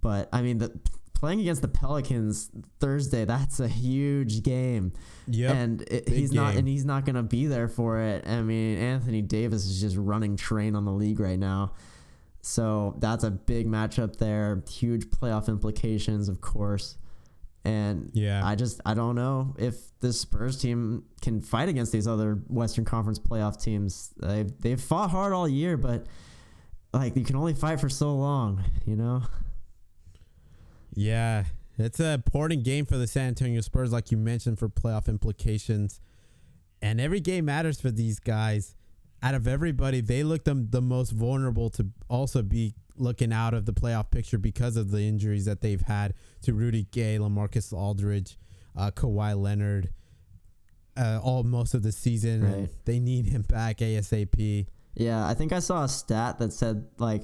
[0.00, 0.72] But I mean, the
[1.18, 2.50] playing against the Pelicans
[2.80, 4.92] Thursday, that's a huge game
[5.30, 5.54] yep.
[5.54, 8.26] and it, he's not and he's not going to be there for it.
[8.26, 11.72] I mean, Anthony Davis is just running train on the league right now.
[12.40, 14.62] So that's a big matchup there.
[14.68, 16.96] Huge playoff implications, of course.
[17.64, 18.46] And yeah.
[18.46, 22.84] I just I don't know if the Spurs team can fight against these other Western
[22.84, 24.12] Conference playoff teams.
[24.16, 26.06] They've they've fought hard all year, but
[26.92, 29.22] like you can only fight for so long, you know.
[30.98, 31.44] Yeah,
[31.78, 36.00] it's an important game for the San Antonio Spurs, like you mentioned, for playoff implications.
[36.82, 38.74] And every game matters for these guys.
[39.22, 43.64] Out of everybody, they look them the most vulnerable to also be looking out of
[43.64, 48.36] the playoff picture because of the injuries that they've had to Rudy Gay, Lamarcus Aldridge,
[48.76, 49.90] uh, Kawhi Leonard,
[50.96, 52.44] uh, all most of the season.
[52.44, 54.66] And they need him back ASAP.
[54.94, 57.22] Yeah, I think I saw a stat that said like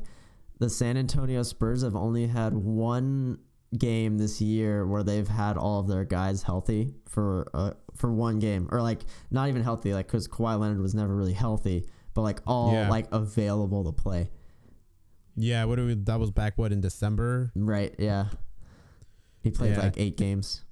[0.60, 3.40] the San Antonio Spurs have only had one
[3.78, 8.38] game this year where they've had all of their guys healthy for uh, for one
[8.38, 12.22] game or like not even healthy like because Kawhi Leonard was never really healthy but
[12.22, 12.88] like all Yeah.
[12.88, 14.30] like available to play
[15.37, 15.94] Yeah, what do we?
[15.94, 17.50] That was back what in December.
[17.54, 18.26] right yeah
[19.42, 19.80] he played Yeah.
[19.82, 20.64] like eight games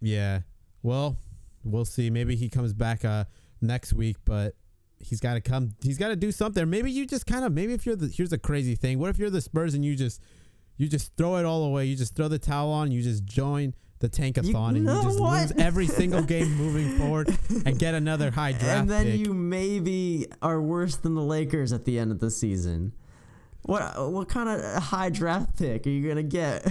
[0.00, 0.40] Yeah.
[0.82, 1.18] Well,
[1.62, 2.08] we'll see.
[2.10, 3.24] Maybe he comes back uh
[3.60, 4.54] next week, but
[4.98, 5.70] he's got to come.
[5.82, 6.68] He's got to do something.
[6.70, 7.52] Maybe you just kind of.
[7.52, 8.98] Maybe if you're the here's the crazy thing.
[8.98, 10.20] What if you're the Spurs and you just
[10.80, 11.84] you just throw it all away?
[11.86, 12.90] You just throw the towel on.
[12.90, 15.40] You just join the tankathon and know you just what?
[15.42, 19.20] lose every single game moving forward and get another high draft and then pick.
[19.20, 22.92] you maybe are worse than the Lakers at the end of the season
[23.62, 26.66] what what kind of high draft pick are you gonna get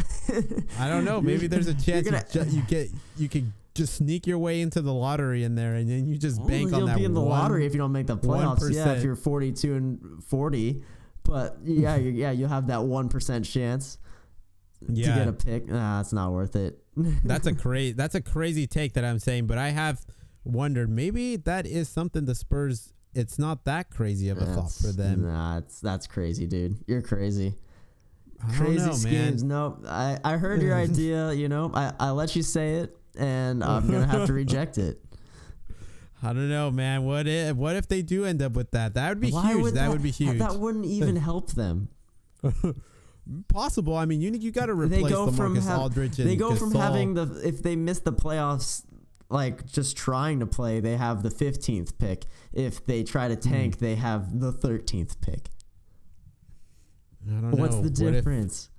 [0.79, 1.21] I don't know.
[1.31, 4.61] Maybe there's a chance gonna- you, ju- you get you can just sneak your way
[4.61, 6.97] into the lottery in there, and then you just oh, bank You'll on that.
[6.97, 8.73] be in the one- lottery if you don't make the playoffs.
[8.73, 10.81] Yeah, if you're 42 and 40,
[11.23, 13.97] but yeah, you yeah, you'll have that one percent chance
[14.87, 15.67] Yeah, to get a pick.
[15.67, 16.79] Nah, it's not worth it.
[17.23, 20.05] that's a crazy that's a crazy take that I'm saying, but I have
[20.43, 22.93] wondered maybe that is something the Spurs.
[23.13, 25.23] It's not that crazy of a thought for them.
[25.23, 26.77] Nah, it's that's crazy, dude.
[26.87, 27.55] You're crazy.
[28.55, 29.43] Crazy know, schemes.
[29.43, 29.49] man.
[29.49, 31.33] No, I I heard your idea.
[31.33, 35.01] You know, I I let you say it, and I'm gonna have to reject it.
[36.21, 37.03] I don't know, man.
[37.05, 38.93] What if what if they do end up with that?
[38.95, 39.73] That would be Why huge.
[39.75, 40.39] that, would be huge.
[40.39, 41.89] That wouldn't even help them.
[43.47, 43.95] Possible.
[43.95, 46.35] I mean, you you got to They replace go from Lamarcus hav- Aldridge and They
[46.35, 48.83] go from having the if they miss the playoffs
[49.29, 52.25] like just trying to play, they have the 15th pick.
[52.51, 53.41] If they try to Hmm.
[53.53, 55.49] tank, they have the 13th pick.
[57.27, 57.81] I don't What's know.
[57.81, 58.69] What's the What if- difference?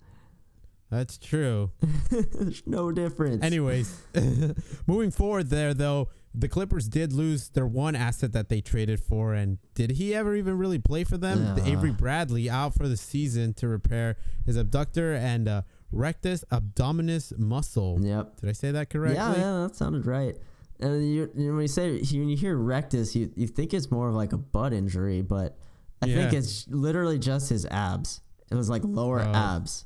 [0.90, 1.70] that's true.
[2.11, 3.44] There's no difference.
[3.44, 4.03] Anyways,
[4.88, 9.35] moving forward there though, the Clippers did lose their one asset that they traded for,
[9.35, 11.59] and did he ever even really play for them?
[11.59, 11.64] Uh.
[11.64, 14.16] Avery Bradley out for the season to repair
[14.47, 17.99] his abductor and uh, rectus abdominis muscle.
[18.01, 18.40] Yep.
[18.40, 19.16] Did I say that correctly?
[19.16, 20.37] Yeah, yeah, that sounded right.
[20.79, 23.90] And you, you know, when you say when you hear rectus, you, you think it's
[23.90, 25.59] more of like a butt injury, but
[26.01, 28.21] I think it's literally just his abs.
[28.51, 29.33] It was like lower Oh.
[29.35, 29.85] abs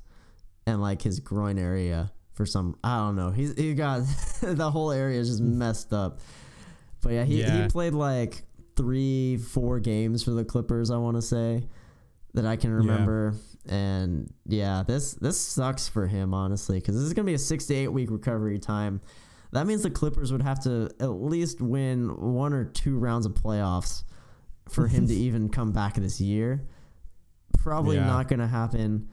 [0.67, 3.31] and like his groin area for some I don't know.
[3.31, 4.03] He's he got
[4.43, 5.59] the whole area is just hmm.
[5.59, 6.21] messed up.
[7.01, 7.63] But yeah, he, Yeah.
[7.65, 8.45] he played like
[8.77, 11.67] three, four games for the Clippers, I wanna say.
[12.35, 13.35] That I can remember.
[13.69, 17.67] And yeah, this this sucks for him, honestly, because this is gonna be a six
[17.67, 19.01] to eight week recovery time.
[19.53, 23.35] That means the Clippers would have to at least win one or two rounds of
[23.35, 24.03] playoffs
[24.69, 26.67] for him to even come back this year.
[27.59, 28.07] Probably Yeah.
[28.07, 29.11] not going to happen.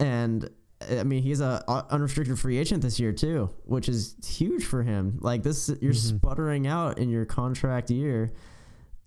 [0.00, 0.48] And
[0.90, 5.18] I mean, he's a unrestricted free agent this year too, which is huge for him.
[5.20, 6.16] Like this, you're Mhm.
[6.18, 8.32] sputtering out in your contract year.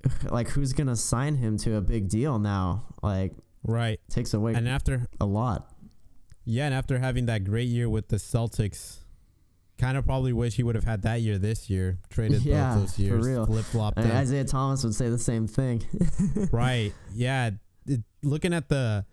[0.29, 2.83] Like, who's going to sign him to a big deal now?
[3.01, 3.33] Like,
[3.63, 3.99] Right.
[4.09, 5.73] takes away And after a lot.
[6.43, 8.99] yeah, and after having that great year with the Celtics,
[9.79, 11.97] kind of probably wish he would have had that year this year.
[12.11, 14.11] Traded Yeah, both those years, flip flopped And.
[14.11, 15.81] Isaiah Thomas would say the same thing.
[16.51, 16.93] right.
[17.15, 17.49] Yeah.
[17.87, 19.05] It, looking at the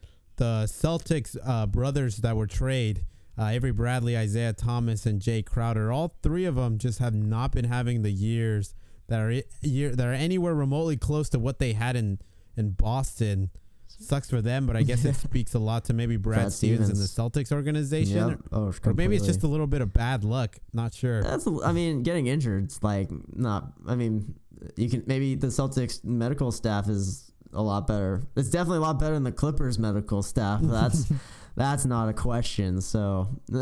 [0.42, 3.06] the Celtics uh, brothers that were traded,
[3.38, 7.52] uh, Avery Bradley, Isaiah Thomas, and Jae Crowder, all three of them just have not
[7.52, 8.74] been having the years
[9.06, 12.18] that are year that are anywhere remotely close to what they had in
[12.56, 13.50] in Boston.
[13.86, 16.88] sucks for them, but I guess it speaks a lot to maybe Brad, Brad Stevens,
[16.88, 18.28] and the Celtics organization.
[18.30, 18.38] Yep.
[18.50, 20.56] Oh, Or maybe it's just a little bit of bad luck.
[20.72, 21.22] Not sure.
[21.22, 21.46] That's.
[21.64, 22.72] I mean, getting injured.
[22.82, 23.74] Like not.
[23.86, 24.34] I mean,
[24.76, 28.22] you can maybe the Celtics medical staff is a lot better.
[28.36, 30.60] It's definitely a lot better than the Clippers medical staff.
[30.62, 31.10] That's
[31.56, 32.80] that's not a question.
[32.80, 33.28] So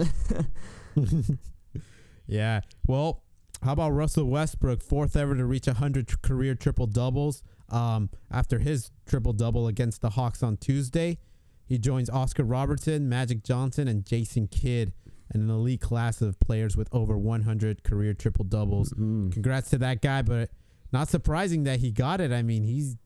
[2.27, 2.61] Yeah.
[2.87, 3.23] Well,
[3.63, 7.43] how about Russell Westbrook, fourth ever to reach 100 tr- career triple doubles?
[7.69, 11.19] Um, after his triple double against the Hawks on Tuesday,
[11.67, 14.93] he joins Oscar Robertson, Magic Johnson, and Jason Kidd
[15.33, 18.93] in an elite class of players with over 100 career triple doubles.
[18.93, 20.51] mm, Congrats to that guy, but
[20.93, 22.33] not surprising that he got it.
[22.33, 22.97] I mean, he's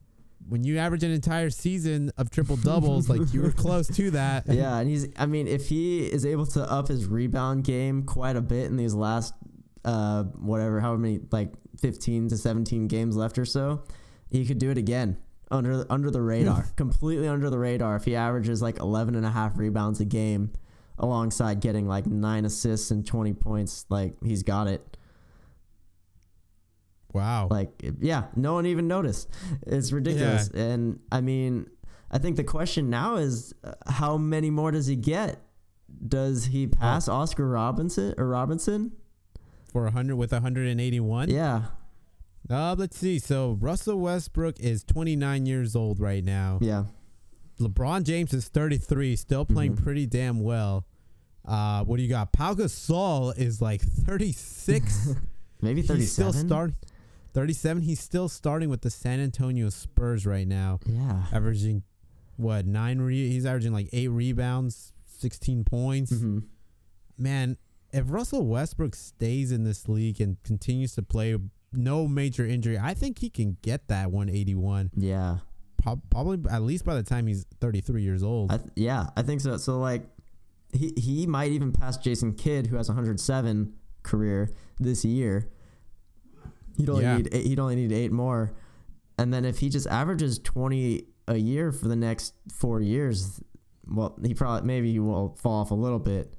[0.48, 4.44] when you average an entire season of triple doubles, like you were close to that.
[4.48, 5.08] yeah, and he's.
[5.16, 8.76] I mean, if he is able to up his rebound game quite a bit in
[8.76, 9.34] these last,
[9.84, 13.84] uh, whatever, however many like fifteen to seventeen games left or so,
[14.30, 15.16] he could do it again
[15.50, 17.96] under under the radar, completely under the radar.
[17.96, 20.52] If he averages like 11 and a half rebounds a game,
[20.98, 24.96] alongside getting like nine assists and twenty points, like he's got it.
[27.14, 27.48] Wow.
[27.50, 29.30] Like, yeah, no one even noticed.
[29.66, 30.48] It's ridiculous.
[30.48, 31.70] And I mean,
[32.10, 35.40] I think the question now is uh, how many more does he get?
[36.06, 38.92] Does he pass Oscar Robinson or Robinson?
[39.72, 41.30] For 100 with 181.
[41.30, 41.62] Yeah.
[42.50, 43.18] Uh, let's see.
[43.18, 46.58] So Russell Westbrook is 29 years old right now.
[46.60, 46.84] Yeah.
[47.60, 49.82] LeBron James is 33, still playing Mhm.
[49.82, 50.84] pretty damn well.
[51.44, 52.32] Uh, what do you got?
[52.32, 55.10] Pau Gasol is like 36.
[55.62, 56.00] Maybe 37.
[56.00, 56.76] He's still starting.
[57.34, 57.82] 37.
[57.82, 61.26] He's still starting with the San Antonio Spurs right now, Yeah.
[61.32, 61.82] averaging
[62.36, 63.00] what nine?
[63.00, 66.10] Re- he's averaging like eight rebounds, 16 points.
[66.12, 66.38] hmm
[67.18, 67.56] Man,
[67.92, 71.36] if Russell Westbrook stays in this league and continues to play,
[71.72, 74.90] no major injury, I think he can get that 181.
[74.96, 75.38] Yeah.
[75.80, 78.50] Prob- Probably at least by the time he's 33 years old.
[78.52, 79.56] I th- yeah, I think so.
[79.58, 80.02] So like,
[80.72, 85.48] he he might even pass Jason Kidd, who has 107 career this year.
[86.76, 87.16] He'd only Yeah.
[87.18, 88.52] need eight, he'd only need eight more,
[89.18, 93.40] and then if he just averages 20 a year for the next four years,
[93.86, 96.34] well, he probably maybe he will fall off a little bit,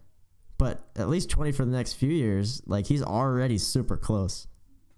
[0.58, 4.48] but at least 20 for the next few years, like he's already super close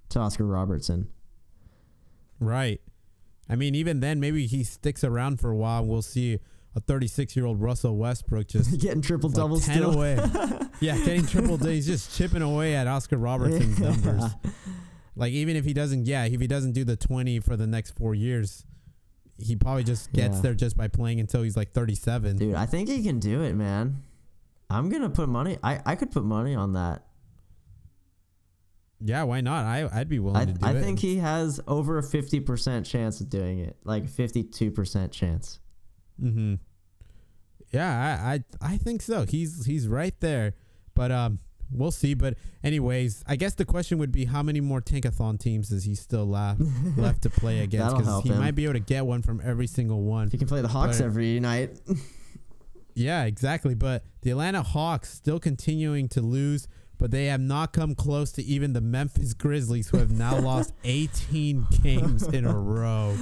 [0.09, 1.07] to Oscar Robertson.
[2.39, 2.81] Right.
[3.49, 5.81] I mean, even then, maybe he sticks around for a while.
[5.81, 6.39] and We'll see
[6.75, 9.93] a 36 year old Russell Westbrook just Getting triple like doubles 10 still.
[9.93, 10.15] away.
[10.81, 14.23] yeah, getting triple days, just chipping away at Oscar Robertson's numbers.
[15.17, 17.91] Like even if he doesn't, yeah, if he doesn't do the 20 for the next
[17.97, 18.65] four years,
[19.39, 20.41] he probably just gets Yeah.
[20.41, 22.37] there just by playing until he's like 37.
[22.37, 24.03] Dude, I think he can do it, man.
[24.69, 25.57] I'm gonna put money.
[25.63, 27.03] I, I could put money on that.
[28.99, 29.65] Yeah, why not?
[29.65, 30.77] I I'd be willing I, to do I it.
[30.77, 34.71] I think he has over a fifty percent chance of doing it, like fifty two
[34.71, 35.59] percent chance.
[36.21, 36.55] Mm-hmm.
[37.71, 39.25] Yeah, I, I I think so.
[39.25, 40.55] He's he's right there,
[40.95, 41.39] but um,
[41.71, 42.13] we'll see.
[42.13, 45.95] But anyways, I guess the question would be how many more tankathon teams does he
[45.95, 46.61] still left
[46.97, 47.97] left to play against?
[47.97, 48.39] Because he him.
[48.39, 50.29] might be able to get one from every single one.
[50.29, 51.79] He can play the Hawks But- every night,
[52.93, 53.75] Yeah, exactly.
[53.75, 58.43] But the Atlanta Hawks still continuing to lose, but they have not come close to
[58.43, 63.15] even the Memphis Grizzlies, who have now lost 18 games in a row.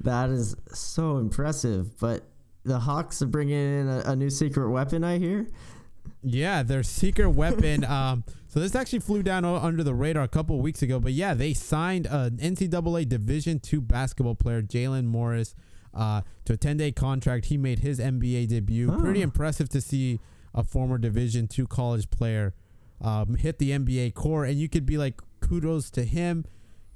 [0.00, 1.98] that is so impressive.
[1.98, 2.24] But
[2.64, 5.04] the Hawks are bringing in a, a new secret weapon.
[5.04, 5.46] I hear.
[6.24, 7.84] Yeah, their secret weapon.
[7.94, 11.12] Um, so this actually flew down under the radar a couple of weeks ago, but
[11.12, 15.54] yeah, they signed an NCAA Division two basketball player, Jaylen Morris,
[15.92, 17.46] uh, to a 10 day contract.
[17.46, 18.92] He made his NBA debut.
[18.92, 19.00] Oh.
[19.00, 20.20] Pretty impressive to see
[20.54, 22.54] a former Division two college player
[23.00, 26.44] um, hit the NBA core, and you could be like, kudos to him.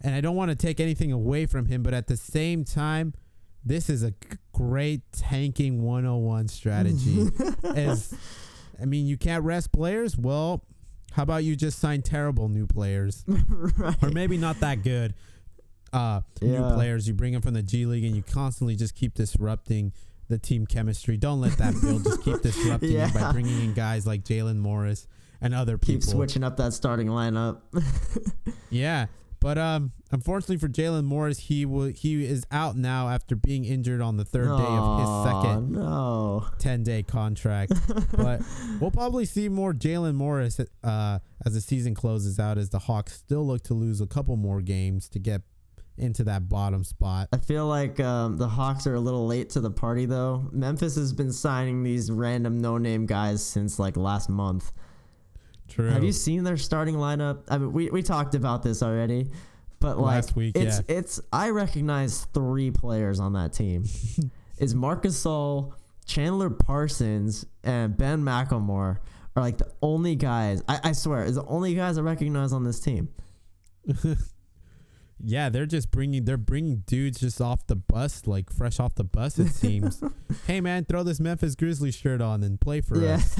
[0.00, 3.14] And I don't want to take anything away from him, but at the same time,
[3.64, 4.14] this is a
[4.52, 7.28] great tanking 101 strategy.
[7.64, 8.14] As
[8.80, 10.16] I mean, you can't rest players.
[10.16, 10.64] Well,
[11.12, 13.96] how about you just sign terrible new players, right.
[14.02, 15.14] or maybe not that good
[15.92, 17.08] uh, new players?
[17.08, 19.92] You bring them from the G League, and you constantly just keep disrupting
[20.28, 21.16] the team chemistry.
[21.16, 22.04] Don't let that build.
[22.04, 25.06] just keep disrupting it by bringing in guys like Jaylen Morris
[25.40, 26.00] and other people.
[26.00, 27.60] Keep switching up that starting lineup.
[28.70, 29.06] Yeah.
[29.40, 34.00] But um, unfortunately for Jaylen Morris, he will he is out now after being injured
[34.00, 36.46] on the third day of his second No.
[36.58, 37.72] 10 day contract.
[38.16, 38.42] but
[38.80, 43.14] we'll probably see more Jaylen Morris uh, as the season closes out, as the Hawks
[43.14, 45.42] still look to lose a couple more games to get
[45.96, 47.28] into that bottom spot.
[47.32, 50.48] I feel like um, the Hawks are a little late to the party, though.
[50.52, 54.72] Memphis has been signing these random no-name guys since like last month.
[55.68, 55.90] True.
[55.90, 57.44] Have you seen their starting lineup?
[57.48, 59.30] I mean, we, we talked about this already,
[59.80, 60.96] but like Last week, it's yeah.
[60.96, 63.84] it's I recognize three players on that team,
[64.58, 65.74] is Marcus Gasol,
[66.06, 68.98] Chandler Parsons, and Ben McLemore
[69.36, 70.62] are like the only guys.
[70.68, 73.08] I, I swear, is the only guys I recognize on this team.
[75.22, 79.04] Yeah, they're just bringing they're bringing dudes just off the bus, like fresh off the
[79.04, 79.38] bus.
[79.38, 80.02] It seems.
[80.46, 83.14] hey man, throw this Memphis Grizzlies shirt on and play for yeah.
[83.14, 83.38] us.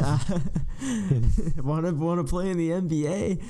[1.58, 3.42] want to want to play in the NBA?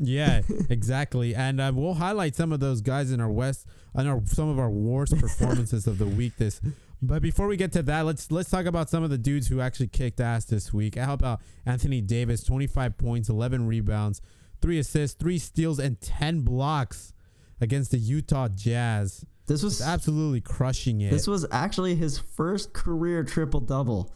[0.00, 1.34] Yeah, exactly.
[1.34, 4.58] And uh, we'll highlight some of those guys in our West, on our some of
[4.58, 6.36] our worst performances of the week.
[6.38, 6.60] This,
[7.00, 9.60] but before we get to that, let's let's talk about some of the dudes who
[9.60, 10.96] actually kicked ass this week.
[10.96, 12.42] How about Anthony Davis?
[12.42, 14.22] Twenty five points, eleven rebounds,
[14.60, 17.11] three assists, three steals, and ten blocks
[17.62, 19.24] against the Utah Jazz.
[19.46, 21.10] This was absolutely crushing it.
[21.10, 24.12] this was actually his first career triple double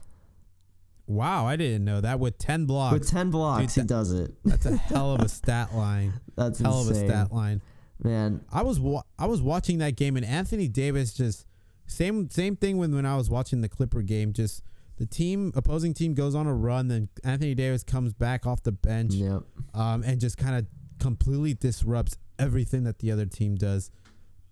[1.09, 2.92] wow, I didn't know that with ten blocks.
[2.99, 3.74] with ten blocks.
[3.74, 4.34] Dude, he does it.
[4.44, 6.14] That's a hell of a stat line.
[6.36, 7.62] That's a Hell of a stat line.
[8.03, 8.44] man.
[8.53, 11.47] I was wa- I was watching that game and Anthony Davis just
[11.86, 14.32] same same thing when when I was watching the Clipper game.
[14.32, 14.62] Just
[14.97, 18.72] the team opposing team goes on a run, then Anthony Davis comes back off the
[18.72, 19.42] bench, Yep.
[19.74, 20.66] um, and just kind of
[20.99, 23.91] completely disrupts everything that the other team does.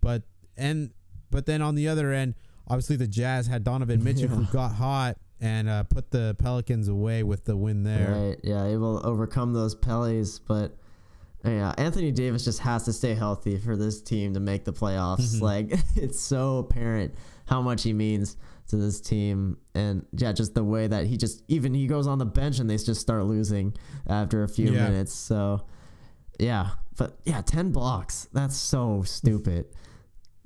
[0.01, 0.23] But
[0.57, 0.91] and
[1.31, 2.35] but then on the other end,
[2.67, 7.23] obviously the Jazz had Donovan Mitchell who got hot and uh, put the Pelicans away
[7.23, 8.11] with the win there.
[8.11, 8.39] Right.
[8.43, 10.77] Yeah, able to overcome those Pellies, but
[11.43, 15.35] yeah, Anthony Davis just has to stay healthy for this team to make the playoffs.
[15.35, 15.41] Mhm.
[15.41, 17.13] Like it's so apparent
[17.45, 18.37] how much he means
[18.69, 22.17] to this team, and yeah, just the way that he just even he goes on
[22.17, 23.75] the bench and they just start losing
[24.07, 24.89] after a few Yeah.
[24.89, 25.13] minutes.
[25.13, 25.61] So
[26.39, 28.27] yeah, but yeah, ten blocks.
[28.33, 29.67] That's so stupid.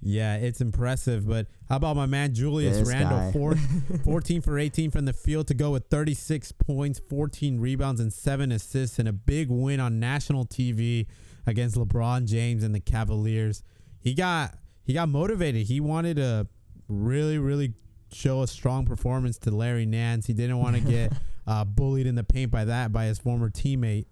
[0.00, 1.26] yeah, it's impressive.
[1.26, 3.32] But how about my man Julius This Randle?
[3.32, 3.56] Four,
[4.04, 8.52] 14 for 18 from the field to go with 36 points, 14 rebounds, and seven
[8.52, 11.06] assists, and a big win on national TV
[11.46, 13.62] against LeBron James and the Cavaliers.
[14.00, 14.54] He got
[14.84, 15.66] he got motivated.
[15.66, 16.46] He wanted to
[16.88, 17.74] really, really
[18.12, 20.26] show a strong performance to Larry Nance.
[20.26, 21.12] He didn't want to get
[21.46, 24.06] uh, bullied in the paint by that by his former teammate.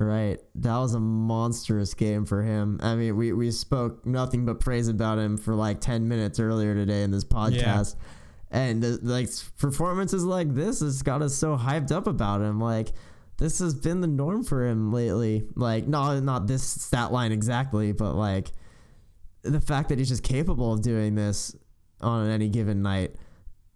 [0.00, 0.38] Right.
[0.54, 2.80] That was a monstrous game for him.
[2.82, 6.74] I mean, we, we spoke nothing but praise about him for like 10 minutes earlier
[6.74, 7.96] today in this podcast.
[8.50, 9.28] And uh, like
[9.58, 12.58] performances like this has got us so hyped up about him.
[12.58, 12.92] Like
[13.36, 15.44] this has been the norm for him lately.
[15.54, 18.52] Like not not this stat line exactly, but like
[19.42, 21.54] the fact that he's just capable of doing this
[22.00, 23.14] on any given night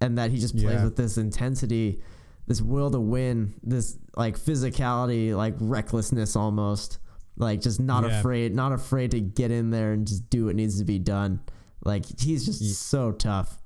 [0.01, 0.85] and that he just plays Yeah.
[0.85, 2.03] with this intensity,
[2.47, 6.99] this will to win, this like physicality, like recklessness almost.
[7.36, 8.20] Like just not Yeah.
[8.20, 11.40] afraid, not afraid to get in there and just do what needs to be done.
[11.84, 13.61] Like he's just Ye- so tough.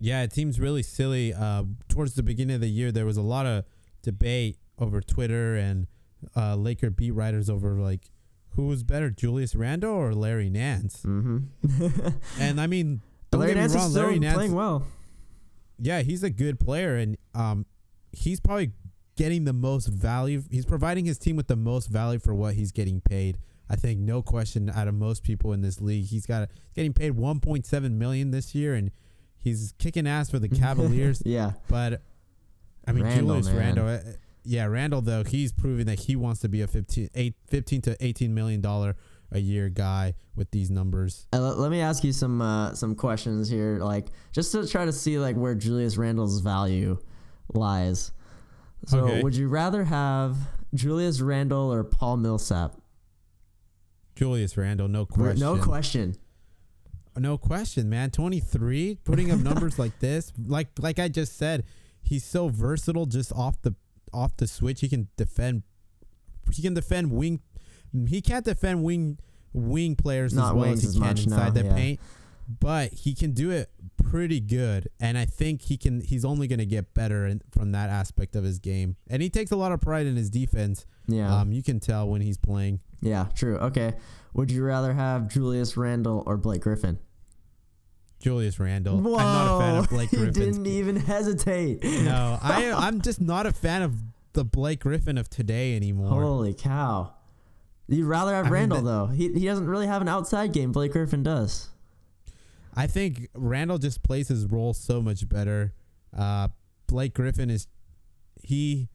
[0.00, 1.32] Yeah, it seems really silly.
[1.34, 3.64] Uh, towards the beginning of the year, there was a lot of
[4.02, 5.86] debate over Twitter and
[6.36, 8.10] uh, Laker beat writers over like
[8.50, 11.02] who was better, Julius Randle or Larry Nance.
[11.04, 12.08] Mm-hmm.
[12.40, 13.00] And I mean,
[13.30, 14.34] don't Larry get Nance me is wrong, still Larry Nance.
[14.34, 14.86] playing well.
[15.78, 17.66] Yeah, he's a good player, and um,
[18.12, 18.72] he's probably
[19.16, 20.42] getting the most value.
[20.50, 23.38] He's providing his team with the most value for what he's getting paid.
[23.68, 26.92] I think no question out of most people in this league, he's got he's getting
[26.92, 28.90] paid 1.7 million this year, and
[29.38, 31.22] he's kicking ass for the Cavaliers.
[31.24, 31.52] yeah.
[31.68, 32.02] But
[32.86, 33.56] I mean, Randle, Julius man.
[33.56, 33.98] Randle, uh,
[34.44, 37.96] yeah, Randle though he's proving that he wants to be a 15, eight, 15 to
[38.04, 38.96] eighteen million dollar
[39.34, 41.26] a year guy with these numbers.
[41.32, 44.92] Uh, let- me ask you some uh, some questions here, like just to try to
[44.92, 46.96] see like where Julius Randle's value
[47.52, 48.12] lies.
[48.86, 49.22] So, Okay.
[49.22, 50.36] would you rather have
[50.74, 52.76] Julius Randle or Paul Millsap?
[54.14, 56.14] Julius Randle, no question, No question.
[57.18, 58.10] no question, man.
[58.10, 61.64] Twenty three, putting up numbers like this, like like I just said,
[62.02, 63.06] he's so versatile.
[63.06, 63.74] Just off the
[64.12, 65.64] off the switch, he can defend.
[66.52, 67.40] He can defend wing.
[68.08, 69.18] He can't defend wing
[69.52, 71.74] wing players Not as well as he as can inside the yeah.
[71.74, 72.00] paint.
[72.60, 76.02] But he can do it pretty good, and I think he can.
[76.02, 79.30] He's only going to get better in, from that aspect of his game, and he
[79.30, 80.84] takes a lot of pride in his defense.
[81.06, 81.34] Yeah.
[81.34, 82.80] Um, you can tell when he's playing.
[83.00, 83.28] yeah.
[83.34, 83.56] True.
[83.56, 83.94] Okay.
[84.34, 86.98] Would you rather have Julius Randle or Blake Griffin?
[88.20, 88.98] Julius Randle.
[88.98, 90.32] I'm not a fan of Blake he Griffin.
[90.34, 91.82] didn't even hesitate.
[91.82, 93.94] No, I I'm just not a fan of
[94.32, 96.08] the Blake Griffin of today anymore.
[96.08, 97.14] Holy cow!
[97.88, 99.06] You'd rather have I mean, though.
[99.06, 100.72] He he doesn't really have an outside game.
[100.72, 101.68] Blake Griffin does.
[102.74, 105.74] I think Randle just plays his role so much better.
[106.16, 106.48] Uh,
[106.86, 107.68] Blake Griffin is
[108.42, 108.88] he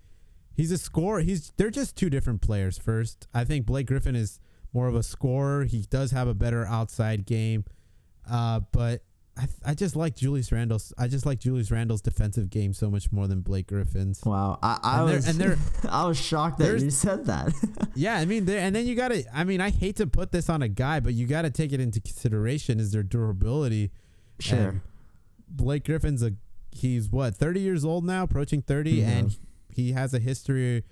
[0.55, 1.21] he's a scorer.
[1.21, 2.77] He's they're just two different players.
[2.77, 4.39] First, I think Blake Griffin is
[4.73, 5.65] more of a scorer.
[5.65, 7.65] He does have a better outside game,
[8.29, 9.03] uh, but
[9.39, 10.93] I I just like Julius Randle's.
[10.97, 14.21] I just like Julius Randle's defensive game so much more than Blake Griffin's.
[14.25, 15.57] Wow, I, I And was and they're-
[15.89, 17.53] I was shocked that you said that.
[17.95, 19.23] Yeah, I mean, and then you got to.
[19.33, 21.71] I mean, I hate to put this on a guy, but you got to take
[21.73, 23.91] it into consideration is their durability.
[24.39, 24.57] Sure.
[24.69, 24.81] And
[25.49, 26.33] Blake Griffin's a
[26.71, 29.09] he's what 30 years old now, approaching 30, Yeah.
[29.09, 29.37] and
[29.69, 30.83] he has a history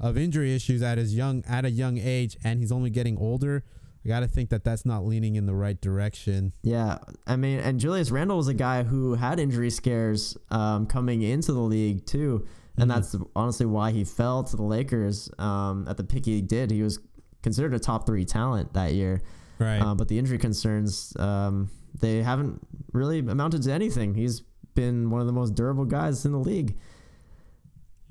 [0.00, 3.64] of injury issues at his young at a young age, and he's only getting older.
[4.06, 6.52] I got to think that that's not leaning in the right direction.
[6.62, 11.22] Yeah, I mean, and Julius Randle was a guy who had injury scares um, coming
[11.22, 12.46] into the league too,
[12.76, 12.94] and Mhm.
[12.94, 16.70] that's honestly why he fell to the Lakers um, at the pick he did.
[16.70, 17.00] He was
[17.42, 19.22] considered a top three talent that year,
[19.58, 19.80] Right.
[19.80, 24.14] uh, but the injury concerns um, they haven't really amounted to anything.
[24.14, 24.42] He's
[24.76, 26.76] been one of the most durable guys in the league.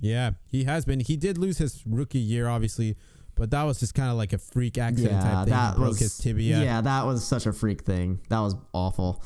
[0.02, 1.00] yeah, he has been.
[1.00, 2.98] He did lose his rookie year, obviously,
[3.36, 5.54] but that was just kind of like a freak accident yeah, type thing.
[5.54, 6.64] that he broke was his tibia.
[6.64, 8.20] Yeah, that was such a freak thing.
[8.30, 9.24] That was awful.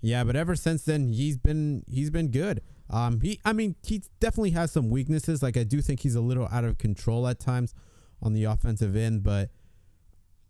[0.00, 2.62] Yeah, but ever since then he's been he's been good.
[2.90, 5.42] Um he I mean he definitely has some weaknesses.
[5.42, 7.74] Like I do think he's a little out of control at times
[8.20, 9.50] on the offensive end, but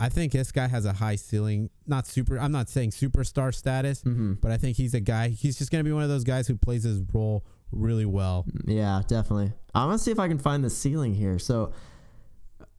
[0.01, 1.71] I think this guy has a high ceiling.
[1.87, 5.59] Not super I'm not saying superstar status, hmm but I think he's a guy he's
[5.59, 8.47] just going to be one of those guys who plays his role really well.
[8.67, 9.53] Yeah, definitely.
[9.75, 11.39] I'm gonna see if I can find the ceiling here.
[11.39, 11.73] So,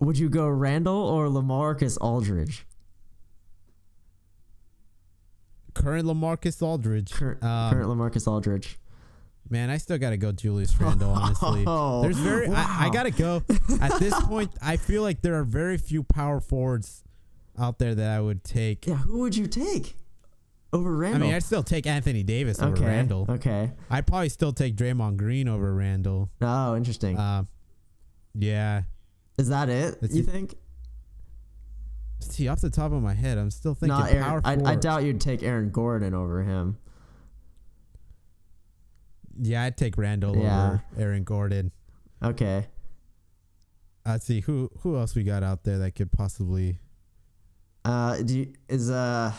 [0.05, 2.65] would you go Randle or LaMarcus Aldridge?
[5.73, 7.11] Current LaMarcus Aldridge.
[7.11, 8.79] Cur- Um, current LaMarcus Aldridge.
[9.49, 11.63] Man, I still got to go Julius Randle, honestly.
[11.67, 13.43] Oh, There's very, I, I got to go.
[13.81, 17.03] At this point, I feel like there are very few power forwards
[17.59, 18.87] out there that I would take.
[18.87, 19.95] Yeah, who would you take
[20.71, 21.23] over Randle?
[21.23, 22.75] I mean, I'd still take Anthony Davis over.
[22.83, 23.25] Randle.
[23.29, 23.71] Okay.
[23.89, 26.29] I'd probably still take Draymond Green over Randle.
[26.41, 27.19] Oh, interesting.
[27.19, 27.47] Um,
[28.33, 28.83] yeah.
[29.37, 29.97] Is that it?
[30.01, 30.29] let's You see.
[30.31, 30.55] think?
[32.19, 34.41] See, off the top of my head, I'm still thinking Not Aaron.
[34.45, 36.77] I, I doubt you'd take Aaron Gordon over him.
[39.41, 40.67] Yeah, I'd take Randle Yeah.
[40.67, 41.71] over Aaron Gordon.
[42.23, 42.67] Okay.
[44.05, 46.79] Let's see who who else we got out there that could possibly.
[47.85, 49.33] Uh, do you, is uh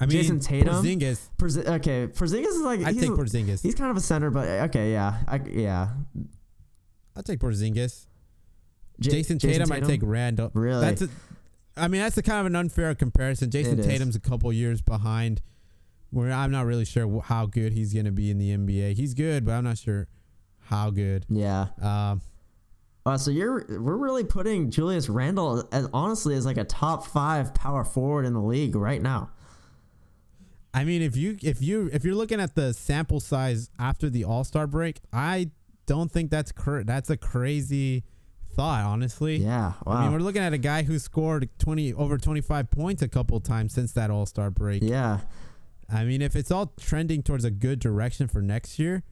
[0.00, 0.74] I mean, Jayson Tatum?
[0.84, 1.28] Porzingis.
[1.36, 3.62] Porzi- okay Porzingis is like he's, take Porzingis.
[3.62, 5.90] he's kind of a center, but okay, yeah, I, yeah.
[7.14, 8.06] I'd take Porzingis.
[9.02, 10.50] J- Jayson, Tatum, I'd take Randle.
[10.54, 10.80] Really?
[10.80, 11.08] That's a,
[11.76, 13.50] I mean, that's a kind of an unfair comparison.
[13.50, 13.86] Jayson It is.
[13.86, 15.40] Tatum's a couple years behind.
[16.10, 18.96] Where I'm not really sure how good he's going to be in the NBA.
[18.96, 20.08] He's good, but I'm not sure
[20.64, 21.24] how good.
[21.30, 21.68] yeah.
[21.80, 22.20] Um,
[23.06, 27.54] Uh, so you're we're really putting Julius Randle as honestly as like a top five
[27.54, 29.30] power forward in the league right now.
[30.74, 34.24] I mean, if you if you if you're looking at the sample size after the
[34.24, 35.50] All Star break, I
[35.86, 38.04] don't think that's cr- that's a crazy
[38.54, 38.84] thought.
[38.84, 39.72] Honestly, Yeah.
[39.86, 39.92] Wow.
[39.94, 43.38] I mean, we're looking at a guy who scored 20 over 25 points a couple
[43.40, 44.82] times since that All Star break.
[44.82, 45.20] yeah.
[45.92, 49.02] I mean, if it's all trending towards a good direction for next year,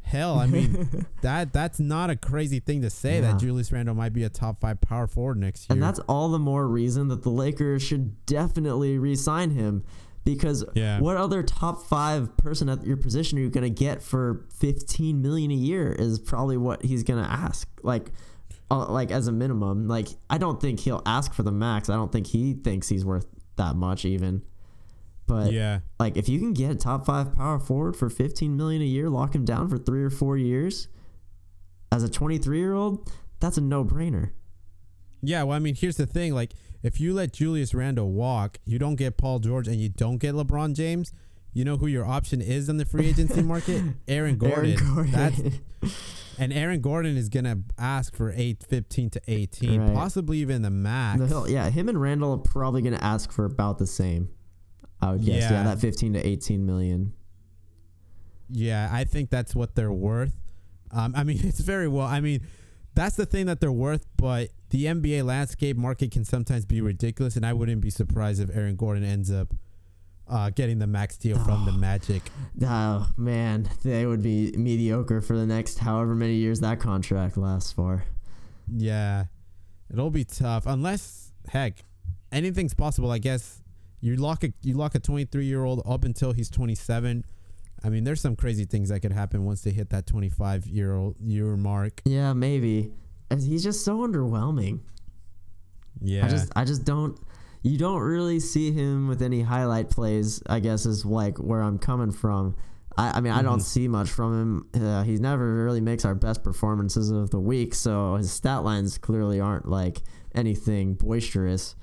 [0.00, 3.32] hell, I mean, that that's not a crazy thing to say Yeah.
[3.32, 5.74] that Julius Randle might be a top five power forward next year.
[5.74, 9.84] And that's all the more reason that the Lakers should definitely re-sign him
[10.24, 11.00] because Yeah.
[11.00, 15.20] what other top 5 person at your position are you going to get for 15
[15.20, 17.68] million a year is probably what he's going to ask.
[17.82, 18.12] Like
[18.70, 19.88] uh, like as a minimum.
[19.88, 21.88] Like I don't think he'll ask for the max.
[21.88, 24.42] I don't think he thinks he's worth that much even.
[25.26, 28.82] But yeah, like if you can get a top 5 power forward for 15 million
[28.82, 30.88] a year, lock him down for 3 or 4 years
[31.90, 33.10] as a 23-year-old,
[33.40, 34.32] that's a no-brainer.
[35.22, 35.42] yeah.
[35.44, 36.52] Well, I mean, here's the thing: like,
[36.82, 40.34] if you let Julius Randle walk, you don't get Paul George, and you don't get
[40.34, 41.12] LeBron James.
[41.54, 43.82] You know who your option is on the free agency market?
[44.08, 44.72] Aaron Gordon.
[44.78, 45.12] Aaron Gordon.
[45.12, 45.40] That's
[46.38, 49.94] and Aaron Gordon is gonna ask for eight fifteen to eighteen, Right.
[49.94, 51.20] possibly even the max.
[51.20, 54.28] No, he'll- yeah, him and Randle are probably going to ask for about the same.
[55.00, 55.42] I would guess.
[55.42, 55.50] Yeah.
[55.52, 55.62] Yeah.
[55.64, 57.12] that 15 to 18 million.
[58.50, 60.34] Yeah, I think that's what they're worth.
[60.90, 62.06] Um, I mean, it's very well.
[62.06, 62.40] I mean,
[62.94, 64.06] that's the thing that they're worth.
[64.16, 68.50] But the NBA landscape market can sometimes be ridiculous, and I wouldn't be surprised if
[68.54, 69.52] Aaron Gordon ends up
[70.28, 72.22] uh, getting the max deal from the Magic.
[72.64, 73.68] Oh, man.
[73.82, 78.04] They would be mediocre for the next however many years that contract lasts for.
[78.68, 79.24] Yeah,
[79.92, 81.84] it'll be tough unless heck,
[82.32, 83.10] anything's possible.
[83.10, 83.62] I guess
[84.00, 87.24] you lock a you lock a 23 year old up until he's 27.
[87.82, 90.96] I mean, there's some crazy things that could happen once they hit that 25 year
[90.96, 92.00] old year mark.
[92.04, 92.92] Yeah, maybe.
[93.30, 94.80] He's just so underwhelming.
[96.00, 97.18] Yeah, I just I just don't
[97.64, 101.78] you don't really see him with any highlight plays, I guess is like where I'm
[101.78, 102.54] coming from.
[102.96, 103.62] I, I mean, I don't Mhm.
[103.62, 104.82] see much from him.
[104.84, 108.98] Uh, he never really makes our best performances of the week, so his stat lines
[108.98, 110.02] clearly aren't like
[110.34, 111.74] anything boisterous.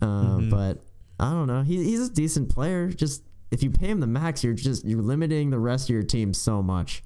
[0.00, 0.50] Um, Mhm.
[0.50, 0.84] But
[1.18, 1.62] I don't know.
[1.62, 2.90] He, he's a decent player.
[2.90, 6.02] Just if you pay him the max, you're just you're limiting the rest of your
[6.02, 7.02] team so much.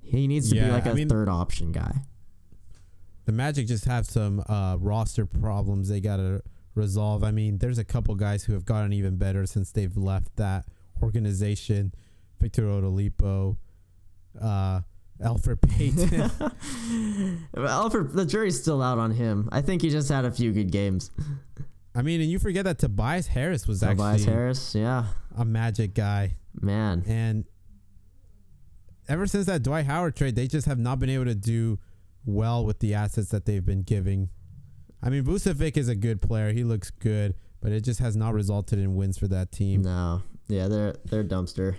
[0.00, 2.02] He needs to be like I a mean- third option guy.
[3.26, 6.42] the Magic just have some uh, roster problems they gotta
[6.76, 7.24] resolve.
[7.24, 10.66] I mean, there's a couple guys who have gotten even better since they've left that
[11.02, 11.92] organization.
[12.40, 13.56] Victor Oladipo,
[14.40, 14.80] uh,
[15.22, 16.08] Elfrid Payton.
[17.56, 19.48] Elfrid, the jury's still out on him.
[19.50, 21.10] I think he just had a few good games.
[21.94, 25.06] I mean, and you forget that Tobias Harris was Tobias actually Harris, yeah,
[25.36, 26.34] a magic guy.
[26.60, 27.02] man.
[27.06, 27.46] And
[29.08, 31.78] ever since that Dwight Howard trade, they just have not been able to do
[32.26, 34.28] well with the assets that they've been giving.
[35.02, 36.52] I mean, Vucevic is a good player.
[36.52, 39.82] He looks good, but it just has not resulted in wins for that team.
[39.82, 41.76] No, yeah, they're they're dumpster.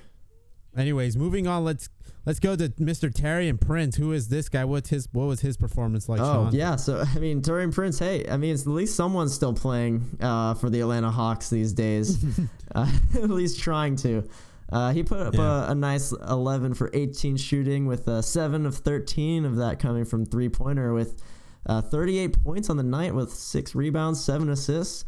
[0.75, 1.63] Anyways, moving on.
[1.65, 1.89] Let's
[2.25, 3.11] let's go to Mr.
[3.11, 3.95] Taurean Prince.
[3.95, 4.63] Who is this guy?
[4.65, 6.19] What's his what was his performance like?
[6.21, 6.53] oh Sean?
[6.53, 7.97] yeah, so I mean, Taurean Prince.
[7.99, 11.73] Hey, I mean, it's at least someone's still playing uh, for the Atlanta Hawks these
[11.73, 12.23] days.
[12.75, 14.27] uh, at least trying to.
[14.69, 15.67] Uh, he put up Yeah.
[15.67, 20.03] a, a nice 11 for 18 shooting with uh, 7 of 13 of that coming
[20.03, 21.21] from three pointer with
[21.67, 25.05] uh, 38 points on the night with 6 rebounds, 7 assists.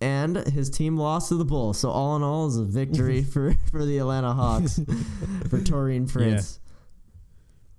[0.00, 1.80] And his team lost to the Bulls.
[1.80, 4.76] So, all in all, is a victory for, for the Atlanta Hawks
[5.50, 6.60] for Taurean Prince.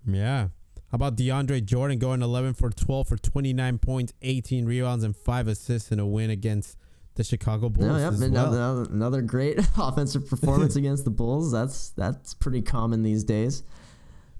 [0.05, 0.49] Yeah.
[0.91, 5.47] How about DeAndre Jordan going 11 for 12 for 29 points, 18 rebounds, and five
[5.47, 6.77] assists in a win against
[7.13, 7.87] the Chicago Bulls?
[7.87, 8.79] No, yep, another, well.
[8.79, 11.51] another, great offensive performance against the Bulls.
[11.51, 13.63] That's that's pretty common these days.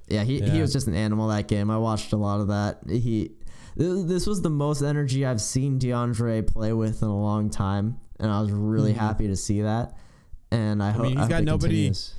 [0.07, 1.69] Yeah, he, he was just an animal that game.
[1.69, 2.79] I watched a lot of that.
[2.89, 3.29] He
[3.75, 8.31] this was the most energy I've seen DeAndre play with in a long time, and
[8.31, 8.97] I was really Mhm.
[8.97, 9.95] happy to see that.
[10.51, 12.15] And I, hope mean, he's I got nobody- continues.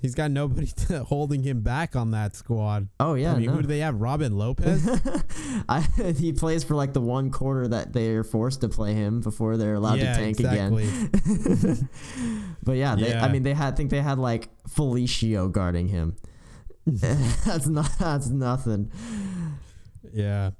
[0.00, 0.70] He's got nobody
[1.06, 2.86] holding him back on that squad.
[3.00, 3.54] Oh yeah, I mean, no.
[3.54, 4.00] who do they have?
[4.00, 4.88] Robin Lopez?
[5.68, 5.80] I,
[6.16, 9.56] he plays for like the one quarter that they are forced to play him before
[9.56, 10.84] they're allowed yeah, to tank exactly.
[10.86, 11.88] again.
[12.62, 16.14] but yeah, they, I mean, they had I think they had like Felicio guarding him.
[16.86, 18.92] that's not that's nothing.
[20.12, 20.50] Yeah.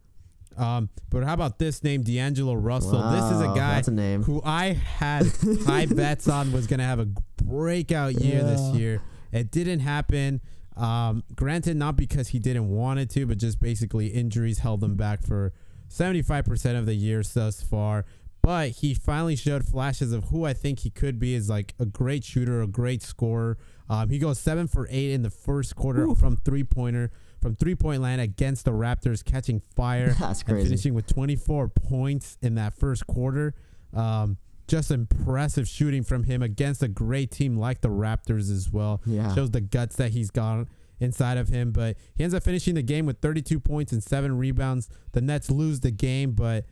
[0.59, 3.01] Um, but how about this name, D'Angelo Russell?
[3.11, 4.25] this is a guy That's a name.
[4.25, 5.27] who I had
[5.65, 7.09] high bets on was going to have a
[7.43, 9.01] breakout year this year.
[9.33, 10.41] It didn't happen.
[10.77, 14.97] Um, granted, not because he didn't want it to, but just basically injuries held him
[14.97, 15.53] back for
[15.91, 18.05] 75% of the year thus far.
[18.43, 21.85] But he finally showed flashes of who I think he could be as like a
[21.85, 23.59] great shooter, a great scorer.
[23.91, 26.15] Um, he goes seven for eight in the first quarter Ooh.
[26.15, 27.11] from three pointer,
[27.41, 30.69] from three point land against the Raptors, catching fire That's and crazy.
[30.69, 33.55] finishing with 24 points in that first quarter.
[33.95, 34.37] Um,
[34.67, 39.01] just impressive shooting from him against a great team like the Raptors as well.
[39.07, 39.35] Yeah.
[39.35, 40.67] Shows the guts that he's got
[41.01, 41.71] inside of him.
[41.73, 44.89] But he ends up finishing the game with 32 points and seven rebounds.
[45.13, 46.67] The Nets lose the game, but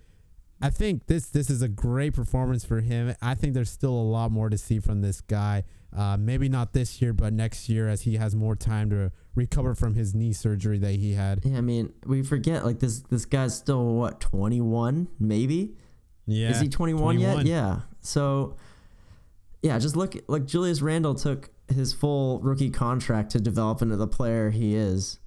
[0.61, 3.15] I think this this is a great performance for him.
[3.21, 5.65] I think there's still a lot more to see from this guy.
[5.97, 9.75] Uh, maybe not this year, but next year as he has more time to recover
[9.75, 11.41] from his knee surgery that he had.
[11.45, 13.01] Yeah, I mean, we forget like this.
[13.01, 15.77] This guy's still what twenty one, maybe.
[16.27, 17.37] Yeah, Is he 21, 21.
[17.37, 17.47] yet?
[17.47, 17.81] Yeah.
[18.01, 18.57] So,
[19.63, 24.09] yeah, just look like Julius Randle took his full rookie contract to develop into the
[24.09, 25.21] player he is.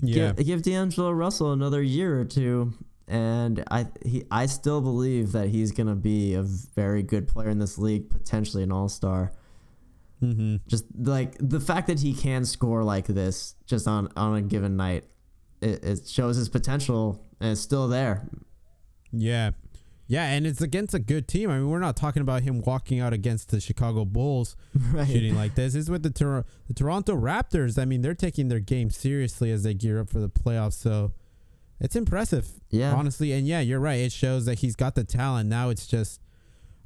[0.00, 0.32] yeah.
[0.32, 2.72] Give, give D'Angelo Russell another year or two,
[3.08, 7.58] and I he I still believe that he's gonna be a very good player in
[7.58, 9.32] this league, potentially an All Star.
[10.22, 10.56] Mm-hmm.
[10.66, 14.76] Just like the fact that he can score like this just on on a given
[14.76, 15.04] night,
[15.60, 18.28] it, it shows his potential and it's still there.
[19.12, 19.52] Yeah.
[20.10, 21.50] Yeah, and it's against a good team.
[21.50, 24.56] I mean, we're not talking about him walking out against the Chicago Bulls
[24.92, 25.06] right.
[25.06, 25.74] shooting like this.
[25.74, 27.78] It's with the, Tor- the Toronto Raptors.
[27.78, 30.72] I mean, they're taking their game seriously as they gear up for the playoffs.
[30.72, 31.12] So
[31.80, 32.94] it's impressive, Yeah.
[32.94, 33.32] honestly.
[33.32, 34.00] And yeah, you're right.
[34.00, 35.48] It shows that he's got the talent.
[35.48, 36.20] Now it's just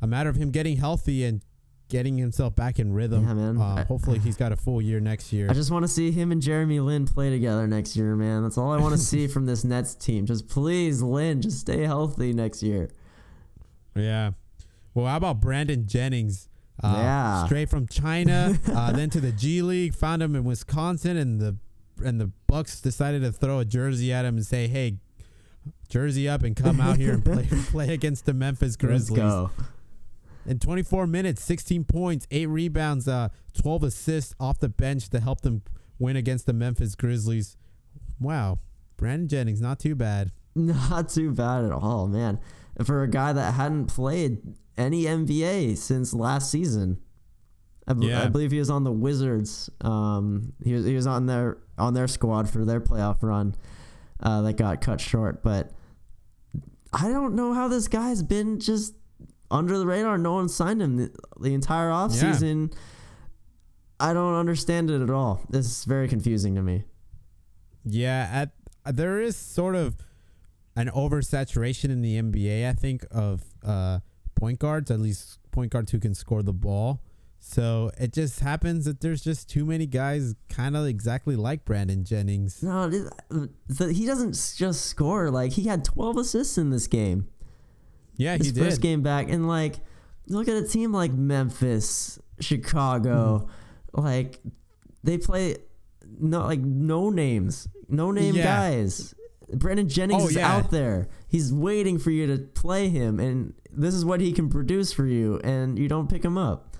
[0.00, 1.40] a matter of him getting healthy and
[1.88, 3.26] getting himself back in rhythm.
[3.26, 3.58] Yeah, man.
[3.58, 5.50] Uh, I- hopefully, he's got a full year next year.
[5.50, 8.42] I just want to see him and Jeremy Lin play together next year, man.
[8.42, 10.24] That's all I want to see from this Nets team.
[10.26, 12.88] Just please, Lin, just stay healthy next year.
[13.94, 14.32] Yeah.
[14.94, 16.48] Well, how about Brandon Jennings?
[16.82, 17.44] Uh, Yeah.
[17.46, 19.94] Straight from China, uh, then to the G League.
[19.94, 21.56] Found him in Wisconsin, and the
[22.04, 24.98] and the Bucks decided to throw a jersey at him and say, "Hey,
[25.88, 29.50] jersey up and come out here and play play against the Memphis Let's Grizzlies." go.
[30.44, 35.42] In 24 minutes, 16 points, eight rebounds, uh, 12 assists off the bench to help
[35.42, 35.62] them
[36.00, 37.56] win against the Memphis Grizzlies.
[38.18, 38.58] Wow,
[38.96, 40.32] Brandon Jennings, not too bad.
[40.54, 42.38] Not too bad at all, man.
[42.84, 44.42] For a guy that hadn't played
[44.76, 46.98] any NBA since last season.
[47.88, 48.22] I, Yeah.
[48.22, 49.70] I believe he was on the Wizards.
[49.80, 53.56] Um, he was he was on their on their squad for their playoff run
[54.20, 55.42] uh, that got cut short.
[55.42, 55.72] But
[56.92, 58.94] I don't know how this guy's been just
[59.50, 60.16] under the radar.
[60.16, 61.10] No one signed him the,
[61.40, 62.72] the entire offseason.
[63.98, 65.42] I don't understand it at all.
[65.50, 66.84] This is very confusing to me.
[67.84, 69.96] Yeah, at there is sort of
[70.76, 72.68] an oversaturation in the NBA.
[72.68, 74.00] I think of uh,
[74.36, 77.02] point guards, at least point guards who can score the ball.
[77.44, 82.04] So it just happens that there's just too many guys kind of exactly like Brandon
[82.04, 82.62] Jennings.
[82.62, 85.28] No, the, he doesn't just score.
[85.30, 87.26] Like he had 12 assists in this game.
[88.16, 89.76] Yeah, His he first game back, and like
[90.28, 93.48] look at a team like Memphis, Chicago,
[93.94, 94.00] Mm-hmm.
[94.06, 94.40] like
[95.02, 95.56] they play
[96.20, 98.44] no like no names, no name Yeah.
[98.44, 99.14] guys.
[99.54, 100.50] Brandon Jennings Oh, is yeah.
[100.56, 101.08] out there.
[101.28, 105.06] He's waiting for you to play him, and this is what he can produce for
[105.06, 106.71] you, and you don't pick him up.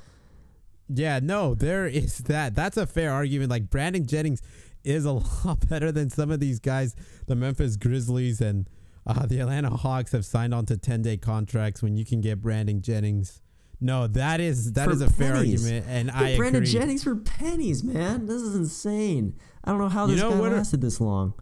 [0.95, 2.55] Yeah, no, there is that.
[2.55, 3.51] That's a fair argument.
[3.51, 4.43] Like Brandon Jennings
[4.85, 5.13] is a
[5.45, 6.95] lot better than some of these guys.
[7.27, 8.69] The Memphis Grizzlies and
[9.07, 12.41] uh, the Atlanta Hawks have signed on to ten day contracts when you can get
[12.41, 13.41] Brandon Jennings.
[13.81, 16.73] No, that is that For is a fair argument, and Get I Brandon agree.
[16.73, 18.27] Jennings for pennies, man.
[18.27, 19.35] This is insane.
[19.65, 21.35] I don't know how You this know guy lasted this long.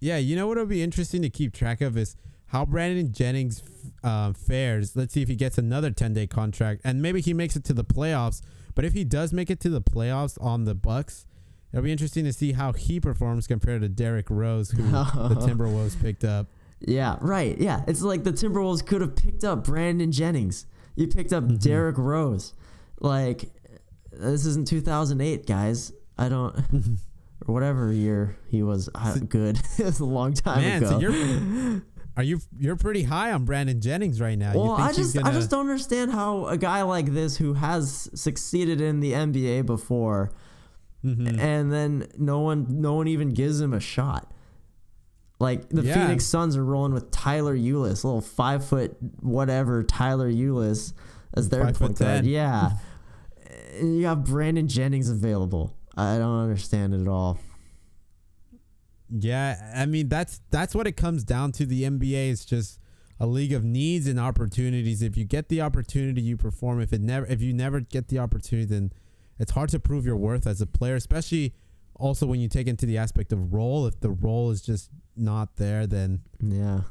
[0.00, 2.16] Yeah, you know what would be interesting to keep track of is
[2.46, 3.62] how Brandon Jennings
[4.02, 4.94] uh, fares.
[4.96, 7.72] Let's see if he gets another 10 day contract and maybe he makes it to
[7.74, 8.40] the playoffs.
[8.74, 11.26] But if he does make it to the playoffs on the Bucks,
[11.72, 16.00] it'll be interesting to see how he performs compared to Derrick Rose, who the Timberwolves
[16.00, 16.48] picked up.
[16.80, 17.56] Yeah, right.
[17.58, 20.66] Yeah, it's like the Timberwolves could have picked up Brandon Jennings.
[20.96, 21.62] You picked up Mhm.
[21.62, 22.52] Derrick Rose.
[23.00, 23.50] Like
[24.12, 25.92] this isn't 2008, guys.
[26.18, 26.54] I don't
[27.46, 29.58] or whatever year he was uh, So- good.
[29.78, 30.90] it was a long time Man, ago.
[30.90, 31.82] so you're
[32.16, 34.52] are you you're pretty high on Brandon Jennings right now.
[34.54, 37.36] well, you think I just gonna I just don't understand how a guy like this
[37.36, 40.32] who has succeeded in the NBA before
[41.04, 41.38] Mhm.
[41.38, 44.30] and then no one no one even gives him a shot.
[45.40, 45.94] Like the Yeah.
[46.06, 50.92] Phoenix Suns are rolling with Tyler Ulis, little five foot whatever Tyler Ulis
[51.34, 52.24] as their Five point guard.
[52.24, 52.72] Yeah,
[53.78, 55.74] and you have Brandon Jennings available.
[55.96, 57.38] I don't understand it at all.
[59.10, 61.66] Yeah, I mean that's that's what it comes down to.
[61.66, 62.80] The NBA is just
[63.20, 65.02] a league of needs and opportunities.
[65.02, 66.80] If you get the opportunity, you perform.
[66.80, 68.92] If it never, if you never get the opportunity, then
[69.38, 70.96] it's hard to prove your worth as a player.
[70.96, 71.54] Especially
[71.94, 73.86] also when you take into the aspect of role.
[73.86, 76.82] If the role is just not there, then Yeah,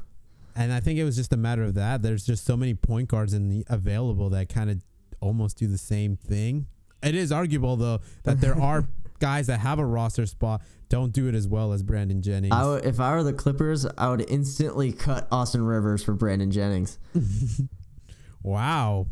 [0.56, 2.02] and I think it was just a matter of that.
[2.02, 4.82] There's just so many point guards in the available that kind of
[5.20, 6.66] almost do the same thing.
[7.02, 8.88] It is arguable though that there are
[9.24, 10.60] guys that have a roster spot
[10.90, 12.52] don't do it as well as Brandon Jennings.
[12.54, 16.50] I would, if I were the Clippers, I would instantly cut Austin Rivers for Brandon
[16.50, 16.98] Jennings.
[18.42, 19.06] wow.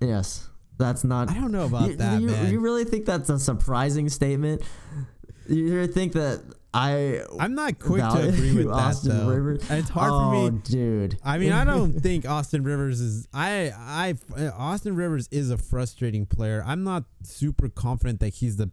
[0.00, 0.48] Yes,
[0.78, 1.30] that's not.
[1.30, 2.52] I don't know about you, that, you, man.
[2.52, 4.62] you really think that's a surprising statement?
[5.48, 6.42] You think that
[6.72, 9.34] I I'm not quick to agree with that Austin though.
[9.34, 9.68] Rivers?
[9.68, 10.46] It's hard oh, for me.
[10.46, 11.18] Oh dude.
[11.24, 13.26] I mean, I don't think Austin Rivers is.
[13.34, 14.14] I I
[14.56, 16.62] Austin Rivers is a frustrating player.
[16.64, 18.70] I'm not super confident that he's the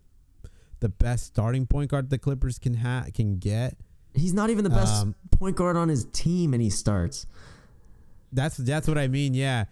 [0.80, 3.78] the best starting point guard the Clippers can ha- can get.
[4.14, 7.26] He's not even the best Um, point guard on his team, and he starts.
[8.32, 9.34] That's that's what I mean.
[9.34, 9.66] Yeah.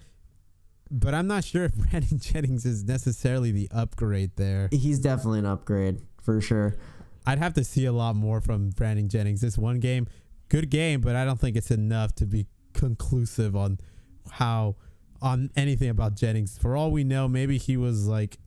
[0.92, 4.70] But I'm not sure if Brandon Jennings is necessarily the upgrade there.
[4.72, 6.76] He's definitely an upgrade for sure.
[7.26, 9.42] I'd have to see a lot more from Brandon Jennings.
[9.42, 10.08] This one game,
[10.48, 13.80] good game, but I don't think it's enough to be conclusive on
[14.34, 14.76] how
[15.22, 16.58] on anything about Jennings.
[16.58, 18.38] For all we know, maybe he was like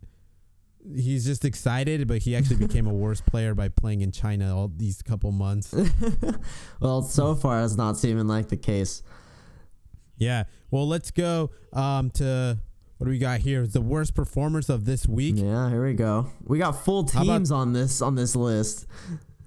[0.95, 4.70] he's just excited, but he actually became a worse player by playing in China all
[4.74, 5.74] these couple months.
[6.80, 9.03] well, so far it's not seeming like the case.
[10.16, 10.45] Yeah.
[10.70, 12.59] Well, let's go um, to
[12.99, 13.66] what do we got here?
[13.66, 15.36] The worst performers of this week.
[15.39, 16.30] Yeah, here we go.
[16.45, 18.86] We got full How about- teams on this on this list.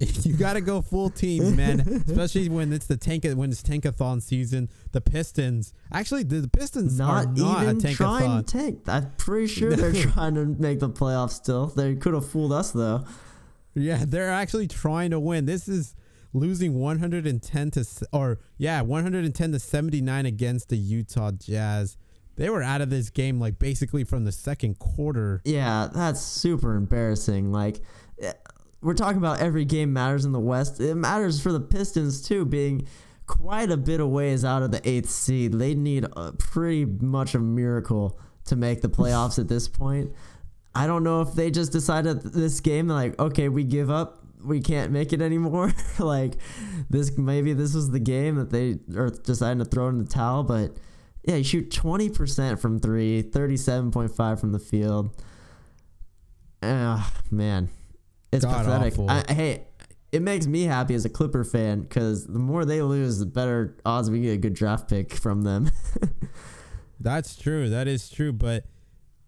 [0.23, 1.79] you got to go full team, man.
[2.07, 4.69] Especially when it's the tank when it's tankathon season.
[4.91, 8.81] The Pistons, actually, the, Pistons Not, are not even a trying to tank.
[8.87, 11.67] I'm pretty sure they're trying to make the playoffs still.
[11.67, 13.05] They could have fooled us though.
[13.73, 15.45] Yeah, they're actually trying to win.
[15.45, 15.95] This is
[16.33, 21.97] losing 110 to or yeah, 110 to 79 against the Utah Jazz.
[22.37, 25.41] They were out of this game like basically from the second quarter.
[25.45, 27.51] Yeah, that's super embarrassing.
[27.51, 27.81] Like,
[28.21, 28.33] eh,
[28.81, 30.79] we're talking about every game matters in the West.
[30.79, 32.87] It matters for the Pistons too, being
[33.27, 35.53] quite a bit of ways out of the eighth seed.
[35.53, 40.11] They need a, pretty much a miracle to make the playoffs at this point.
[40.73, 44.17] I don't know if they just decided this game, like, okay, we give up.
[44.43, 45.71] We can't make it anymore.
[45.99, 46.33] like,
[46.89, 50.43] this maybe this was the game that they are deciding to throw in the towel.
[50.43, 50.77] But
[51.23, 55.15] yeah, you shoot 20% from three, 37.5 from the field.
[56.63, 57.69] Ah, man.
[58.31, 58.93] It's God pathetic.
[59.07, 59.63] I, hey,
[60.11, 63.77] it makes me happy as a Clipper fan because the more they lose, the better
[63.85, 65.71] odds we get a good draft pick from them.
[66.99, 67.69] That's true.
[67.69, 68.33] That is true.
[68.33, 68.65] But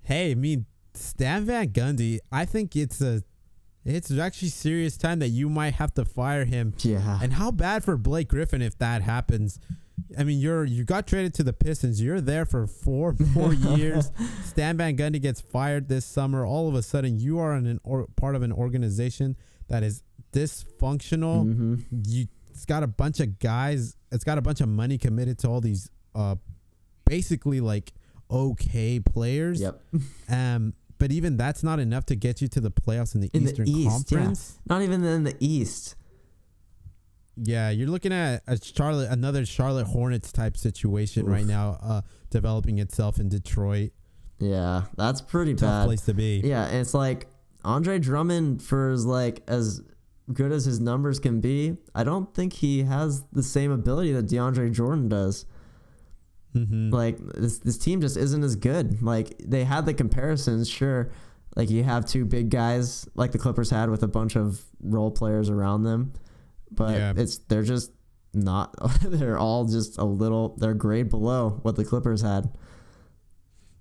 [0.03, 3.23] hey, I mean, Stan Van Gundy, I think it's a
[3.85, 6.73] it's actually serious time that you might have to fire him.
[6.79, 7.19] yeah.
[7.21, 9.59] And how bad for Blake Griffin if that happens.
[10.17, 12.01] I mean, you're you got traded to the Pistons.
[12.01, 14.11] You're there for four more years.
[14.45, 16.45] Stan Van Gundy gets fired this summer.
[16.45, 19.35] All of a sudden, you are in an or, part of an organization
[19.67, 21.43] that is dysfunctional.
[21.43, 21.75] hmm
[22.05, 23.95] You it's got a bunch of guys.
[24.11, 26.35] It's got a bunch of money committed to all these, uh,
[27.05, 27.93] basically like
[28.29, 29.61] okay players.
[29.61, 29.81] Yep.
[30.29, 33.43] Um, but even that's not enough to get you to the playoffs in the In
[33.43, 34.17] the Eastern East, yeah.
[34.19, 34.59] Conference.
[34.65, 35.95] Not even in the East.
[37.35, 42.79] Yeah, you're looking at a Charlotte, another Charlotte Hornets type situation right now, uh, developing
[42.79, 43.91] itself in Detroit.
[44.39, 45.85] Yeah, that's pretty Tough bad.
[45.85, 46.41] place to be.
[46.43, 47.27] Yeah, and it's like
[47.63, 49.81] Andre Drummond for as like as
[50.31, 54.27] good as his numbers can be, I don't think he has the same ability that
[54.27, 55.45] DeAndre Jordan does.
[56.53, 59.01] hmm Like this this team just isn't as good.
[59.01, 61.11] Like they had the comparisons, sure.
[61.55, 65.11] Like you have two big guys like the Clippers had with a bunch of role
[65.11, 66.13] players around them,
[66.75, 67.13] but Yeah.
[67.15, 67.91] it's they're just
[68.33, 68.73] not.
[69.03, 70.55] they're all just a little.
[70.57, 72.49] They're grade below what the Clippers had.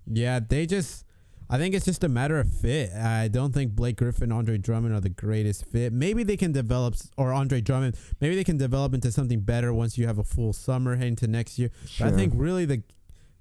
[0.06, 1.04] Yeah, they just.
[1.50, 2.92] I think it's just a matter of fit.
[2.92, 5.92] I don't think Blake Griffin, Andre Drummond are the greatest fit.
[5.92, 9.98] Maybe they can develop, or Andre Drummond, maybe they can develop into something better once
[9.98, 11.70] you have a full summer heading to next year.
[11.86, 12.06] Sure.
[12.06, 12.82] But I think really the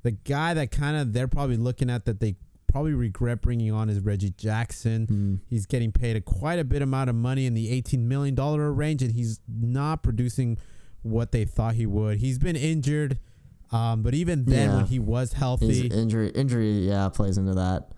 [0.03, 2.35] the guy that kind of they're probably looking at that they
[2.71, 5.05] probably regret bringing on is Reggie Jackson.
[5.05, 5.35] Hmm.
[5.49, 8.71] He's getting paid a quite a bit amount of money in the eighteen million dollar
[8.71, 10.57] range, and he's not producing
[11.03, 12.17] what they thought he would.
[12.19, 13.19] He's been injured,
[13.71, 14.75] um, but even then, Yeah.
[14.77, 17.91] when he was His healthy, injury injury yeah plays into that.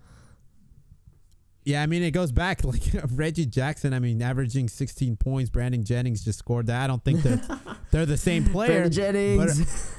[1.64, 3.92] yeah, I mean it goes back like Reggie Jackson.
[3.94, 5.50] I mean, averaging sixteen points.
[5.50, 6.82] Brandon Jennings just scored that.
[6.82, 7.40] I don't think they're
[7.90, 8.88] they're the same player.
[8.88, 9.92] Brandon Jennings.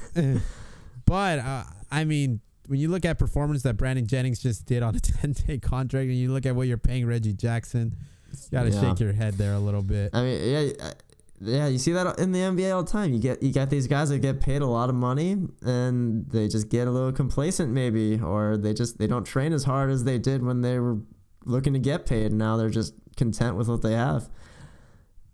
[1.06, 4.94] but uh, I mean, when you look at performance that Brandon Jennings just did on
[4.94, 7.96] a 10 day contract, and you look at what you're paying Reggie Jackson,
[8.32, 8.80] you got to Yeah.
[8.80, 10.10] shake your head there a little bit.
[10.14, 10.92] I mean, yeah,
[11.40, 11.66] yeah.
[11.68, 13.12] You see that in the NBA all the time.
[13.12, 16.48] You get you got these guys that get paid a lot of money, and they
[16.48, 20.04] just get a little complacent, maybe, or they just they don't train as hard as
[20.04, 20.98] they did when they were
[21.44, 22.26] looking to get paid.
[22.32, 24.28] And now they're just content with what they have.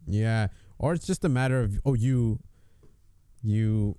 [0.06, 2.40] Yeah, or it's just a matter of oh you,
[3.42, 3.96] you,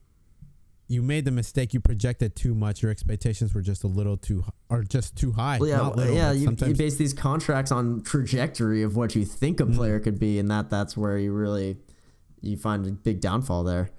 [0.88, 1.74] you made the mistake.
[1.74, 2.82] You projected too much.
[2.82, 5.58] Your expectations were just a little too or just too high.
[5.60, 6.32] Well, yeah, little, yeah.
[6.32, 9.76] You, you base these contracts on trajectory of what you think a Mhm.
[9.76, 11.78] player could be, and that that's where you really
[12.42, 13.90] you find a big downfall there.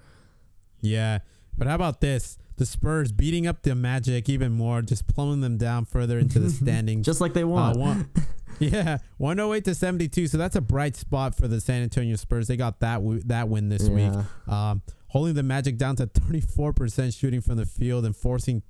[0.81, 1.19] Yeah,
[1.57, 2.37] but how about this?
[2.57, 6.49] The Spurs beating up the Magic even more, just plummeting them down further into the
[6.61, 7.05] standings.
[7.05, 7.77] Just like they Uh, want.
[7.77, 8.09] one,
[8.59, 10.27] yeah, 108 to 72.
[10.27, 12.47] So that's a bright spot for the San Antonio Spurs.
[12.47, 14.11] They got that w- that win this week.
[14.47, 14.81] Um,
[15.15, 18.61] holding the Magic down to 34% shooting from the field and forcing.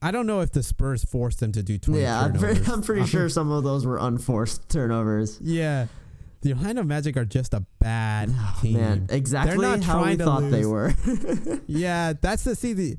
[0.00, 2.64] I don't know if the Spurs forced them to do 20 Yeah, I'm pretty.
[2.70, 5.40] I'm pretty sure some of those were unforced turnovers.
[5.42, 5.88] Yeah.
[6.42, 8.74] The Orlando Magic are just a bad oh, team.
[8.74, 10.94] Man, exactly not how we to thought they were.
[11.66, 12.96] Yeah, that's the see the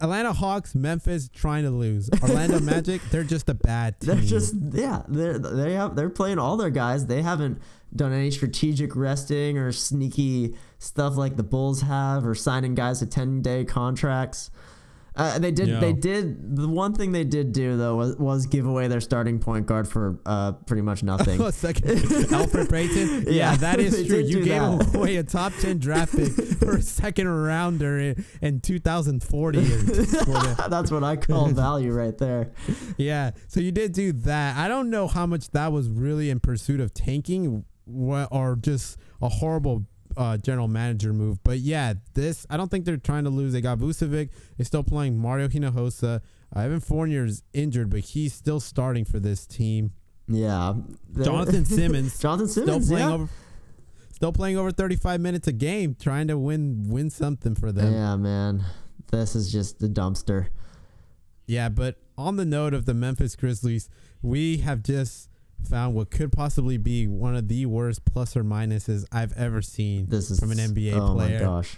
[0.00, 2.10] Atlanta Hawks, Memphis trying to lose.
[2.24, 4.16] Orlando Magic, they're just a bad team.
[4.16, 7.06] they're just yeah, they're they have they're playing all their guys.
[7.06, 7.62] They haven't
[7.94, 13.06] done any strategic resting or sneaky stuff like the Bulls have or signing guys to
[13.06, 14.50] 10-day contracts.
[15.16, 15.68] Uh, they did.
[15.68, 15.80] No.
[15.80, 16.56] They did.
[16.56, 19.88] The one thing they did do though was, was give away their starting point guard
[19.88, 21.40] for uh, pretty much nothing.
[21.42, 21.98] a second.
[21.98, 23.24] Elfrid Payton.
[23.26, 24.20] Yeah, Yeah, that is true.
[24.20, 24.94] You gave that.
[24.94, 29.58] away a top 10 draft pick for a second rounder in, in 2040.
[29.58, 29.88] and
[30.68, 32.52] That's what I call value right there.
[32.96, 34.56] yeah, so you did do that.
[34.56, 39.28] I don't know how much that was really in pursuit of tanking or just a
[39.28, 39.86] horrible
[40.16, 41.42] uh, general manager move.
[41.44, 43.52] But yeah, this, I don't think they're trying to lose.
[43.52, 44.30] They got Vucevic.
[44.56, 46.22] They're still playing Mario Hezonja.
[46.54, 49.92] Uh, Evan Fournier is injured, but he's still starting for this team.
[50.26, 50.74] Yeah,
[51.22, 52.88] Jonathan Simmons Jonathan still Simmons.
[52.88, 53.14] playing yeah.
[53.14, 53.28] over
[54.12, 57.92] still playing over 35 minutes a game trying to win win something for them.
[57.92, 58.10] Yeah.
[58.10, 58.64] Yeah, man.
[59.10, 60.48] This is just the dumpster.
[61.46, 63.88] Yeah, but on the note of the Memphis Grizzlies,
[64.22, 65.29] we have just
[65.68, 70.06] found what could possibly be one of the worst plus or minuses I've ever seen
[70.08, 71.38] This is from an NBA oh player.
[71.42, 71.76] Oh my gosh.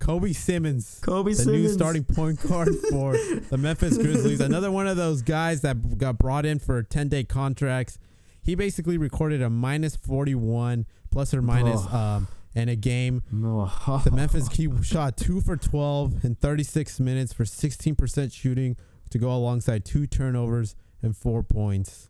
[0.00, 0.98] Kobe Simmons.
[1.02, 1.62] Kobe the Simmons.
[1.62, 4.40] new starting point guard for the Memphis Grizzlies.
[4.40, 7.98] Another one of those guys that got brought in for 10 day contracts.
[8.42, 11.96] He basically recorded a minus 41 plus or minus Oh.
[11.96, 13.22] um, in a game.
[13.34, 14.02] Oh.
[14.04, 18.76] The Memphis Key shot two for 12 in 36 minutes for 16% shooting
[19.10, 22.08] to go alongside two turnovers and four points.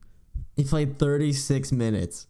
[0.56, 2.26] He played 36 minutes.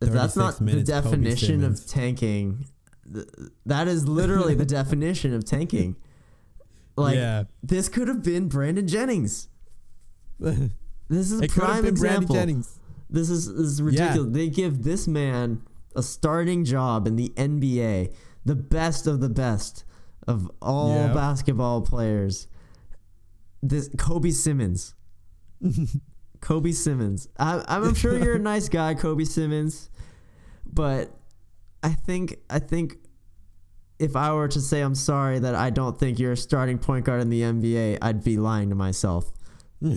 [0.00, 2.66] If that's not the minutes, Kobe definition of tanking,
[3.12, 3.26] th-
[3.66, 5.94] that is literally the definition of tanking.
[6.96, 9.48] Like yeah, this could have been Brandon Jennings.
[10.40, 12.34] This is a prime example.
[12.34, 12.80] Jennings.
[13.08, 13.84] This is this is Yeah.
[14.08, 14.32] ridiculous.
[14.34, 15.62] They give this man
[15.94, 18.12] a starting job in the NBA.
[18.44, 19.84] the best of the best
[20.26, 21.14] of all Yep.
[21.14, 22.48] basketball players.
[23.62, 24.96] This Kobe Simmons.
[26.40, 27.28] Kobe Simmons.
[27.38, 29.90] I, I'm sure you're a nice guy, Kobe Simmons,
[30.66, 31.14] but
[31.82, 32.96] I think I think
[33.98, 37.04] if I were to say I'm sorry that I don't think you're a starting point
[37.04, 39.32] guard in the NBA, I'd be lying to myself.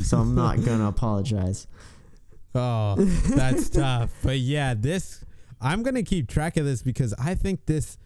[0.04, 1.68] So I'm not gonna apologize.
[2.54, 4.12] Oh, that's tough.
[4.24, 5.24] But yeah, this
[5.60, 7.98] I'm gonna keep track of this because I think this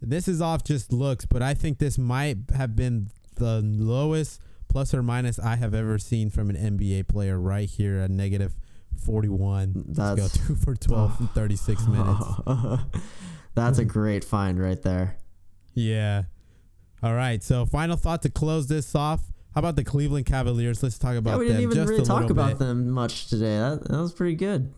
[0.00, 4.92] this is off just looks, but I think this might have been the lowest plus
[4.94, 8.54] or minus I have ever seen from an NBA player right here at negative
[9.04, 9.84] 41.
[9.86, 12.24] Let's go That's two for 12 in 36 minutes.
[13.54, 15.16] That's a great find right there.
[15.74, 16.24] Yeah.
[17.02, 17.42] All right.
[17.42, 19.20] So final thought to close this off.
[19.54, 20.82] How about the Cleveland Cavaliers?
[20.82, 22.58] Let's talk about Yeah, we didn't even really talk about bit.
[22.58, 23.56] them much today.
[23.58, 24.72] That, that was pretty good.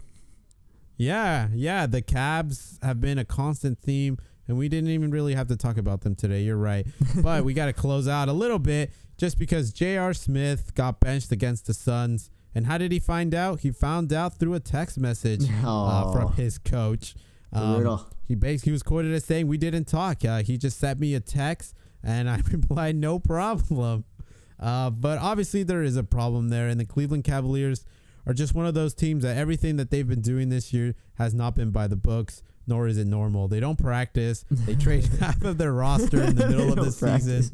[0.97, 1.86] Yeah, yeah.
[1.86, 5.76] The Cavs have been a constant theme, and we didn't even really have to talk
[5.78, 6.43] about them today.
[6.43, 6.86] You're right.
[7.22, 8.91] But we got to close out a little bit
[9.21, 10.14] just because J.R.
[10.14, 12.31] Smith got benched against the Suns.
[12.55, 13.61] And how did he find out?
[13.61, 17.14] He found out through a text message uh, from his coach.
[17.53, 17.85] Um,
[18.27, 20.25] he basically was quoted as saying, "We didn't talk.
[20.25, 24.05] Uh, he just sent me a text, and I replied, no problem."
[24.59, 27.85] Uh, but obviously, there is a problem there, and the Cleveland Cavaliers
[28.27, 31.35] are just one of those teams that everything that they've been doing this year has
[31.35, 33.49] not been by the books, nor is it normal.
[33.49, 34.47] They don't practice.
[34.51, 37.51] They trade half of their roster in the middle of the season,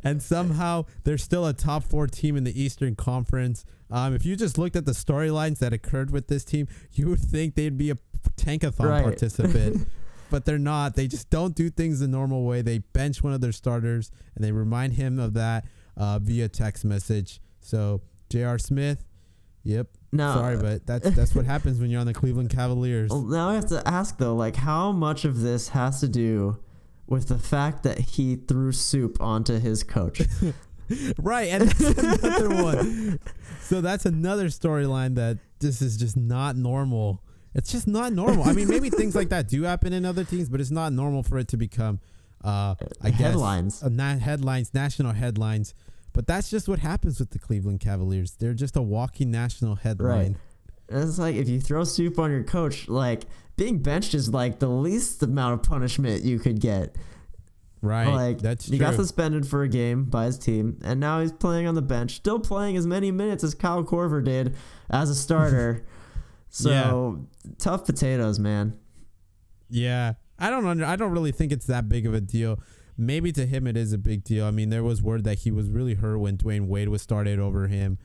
[0.04, 3.64] and somehow they're still a top four team in the Eastern Conference.
[3.90, 7.20] Um, if you just looked at the storylines that occurred with this team, you would
[7.20, 7.98] think they'd be a
[8.36, 9.04] tankathon Right.
[9.04, 9.86] participant.
[10.30, 10.94] but they're not.
[10.96, 12.62] They just don't do things the normal way.
[12.62, 15.64] They bench one of their starters and they remind him of that
[15.96, 17.40] uh, via text message.
[17.60, 18.58] So J.R.
[18.58, 19.04] Smith,
[19.62, 19.86] yep.
[20.16, 23.10] Now, Sorry, but that's that's what happens when you're on the Cleveland Cavaliers.
[23.10, 26.58] Well, now I have to ask though, like how much of this has to do
[27.06, 30.22] with the fact that he threw soup onto his coach?
[31.18, 33.18] Right, and that's another one.
[33.60, 37.20] So that's another storyline that this is just not normal.
[37.52, 38.44] It's just not normal.
[38.44, 41.24] I mean, maybe things like that do happen in other teams, but it's not normal
[41.24, 41.98] for it to become,
[42.44, 43.82] uh, I guess, Headlines.
[43.82, 45.74] uh, na- headlines, national headlines.
[46.16, 48.32] But that's just what happens with the Cleveland Cavaliers.
[48.32, 50.08] They're just a walking national headline.
[50.08, 50.36] right?
[50.88, 53.24] It's like if you throw soup on your coach, like
[53.56, 56.96] being benched is like the least amount of punishment you could get.
[57.82, 58.08] Right.
[58.08, 58.86] Like that's he true.
[58.86, 62.16] got suspended for a game by his team, and now he's playing on the bench,
[62.16, 64.56] still playing as many minutes as Kyle Korver did
[64.88, 65.84] as a starter.
[66.48, 67.26] so
[67.58, 68.78] tough potatoes, man.
[69.68, 72.58] Yeah, I don't under, I don't really think it's that big of a deal.
[72.98, 74.46] Maybe to him it is a big deal.
[74.46, 77.38] I mean, there was word that he was really hurt when Dwyane Wade was started
[77.38, 77.98] over him.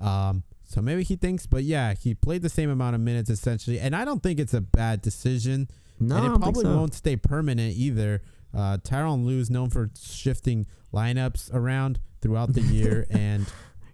[0.00, 3.78] Um, so maybe he thinks, but yeah, he played the same amount of minutes essentially,
[3.78, 5.68] and I don't think it's a bad decision.
[5.98, 6.76] No, and it probably so.
[6.76, 8.22] won't stay permanent either.
[8.54, 13.46] Uh, Tyronn Lue is known for shifting lineups around throughout the year, and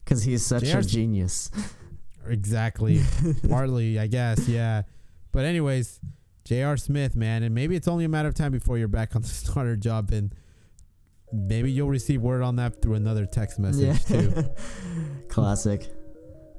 [0.05, 1.51] because he's such a genius.
[2.27, 3.03] exactly,
[3.49, 4.83] partly, I guess, yeah.
[5.31, 6.01] But anyways,
[6.45, 6.77] J.R.
[6.77, 9.29] Smith, man, and maybe it's only a matter of time before you're back on the
[9.45, 10.35] starter job, and
[11.33, 14.33] maybe you'll receive word on that through another text message too.
[15.29, 15.87] Classic.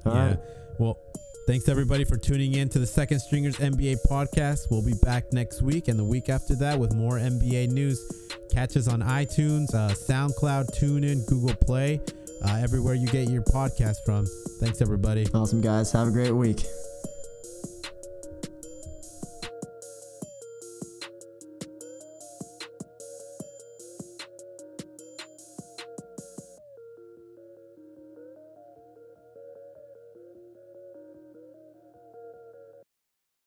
[0.06, 0.28] All yeah.
[0.28, 0.40] right.
[0.80, 0.98] Well,
[1.48, 4.72] thanks everybody for tuning in to the Second Stringers NBA podcast.
[4.72, 8.02] We'll be back next week and the week after that with more NBA news.
[8.52, 12.02] Catch us on iTunes, uh, SoundCloud, TuneIn, Google Play,
[12.46, 14.26] uh, everywhere you get your podcast from.
[14.60, 15.28] Thanks everybody.
[15.34, 15.92] Awesome, guys.
[15.92, 16.64] Have a great week.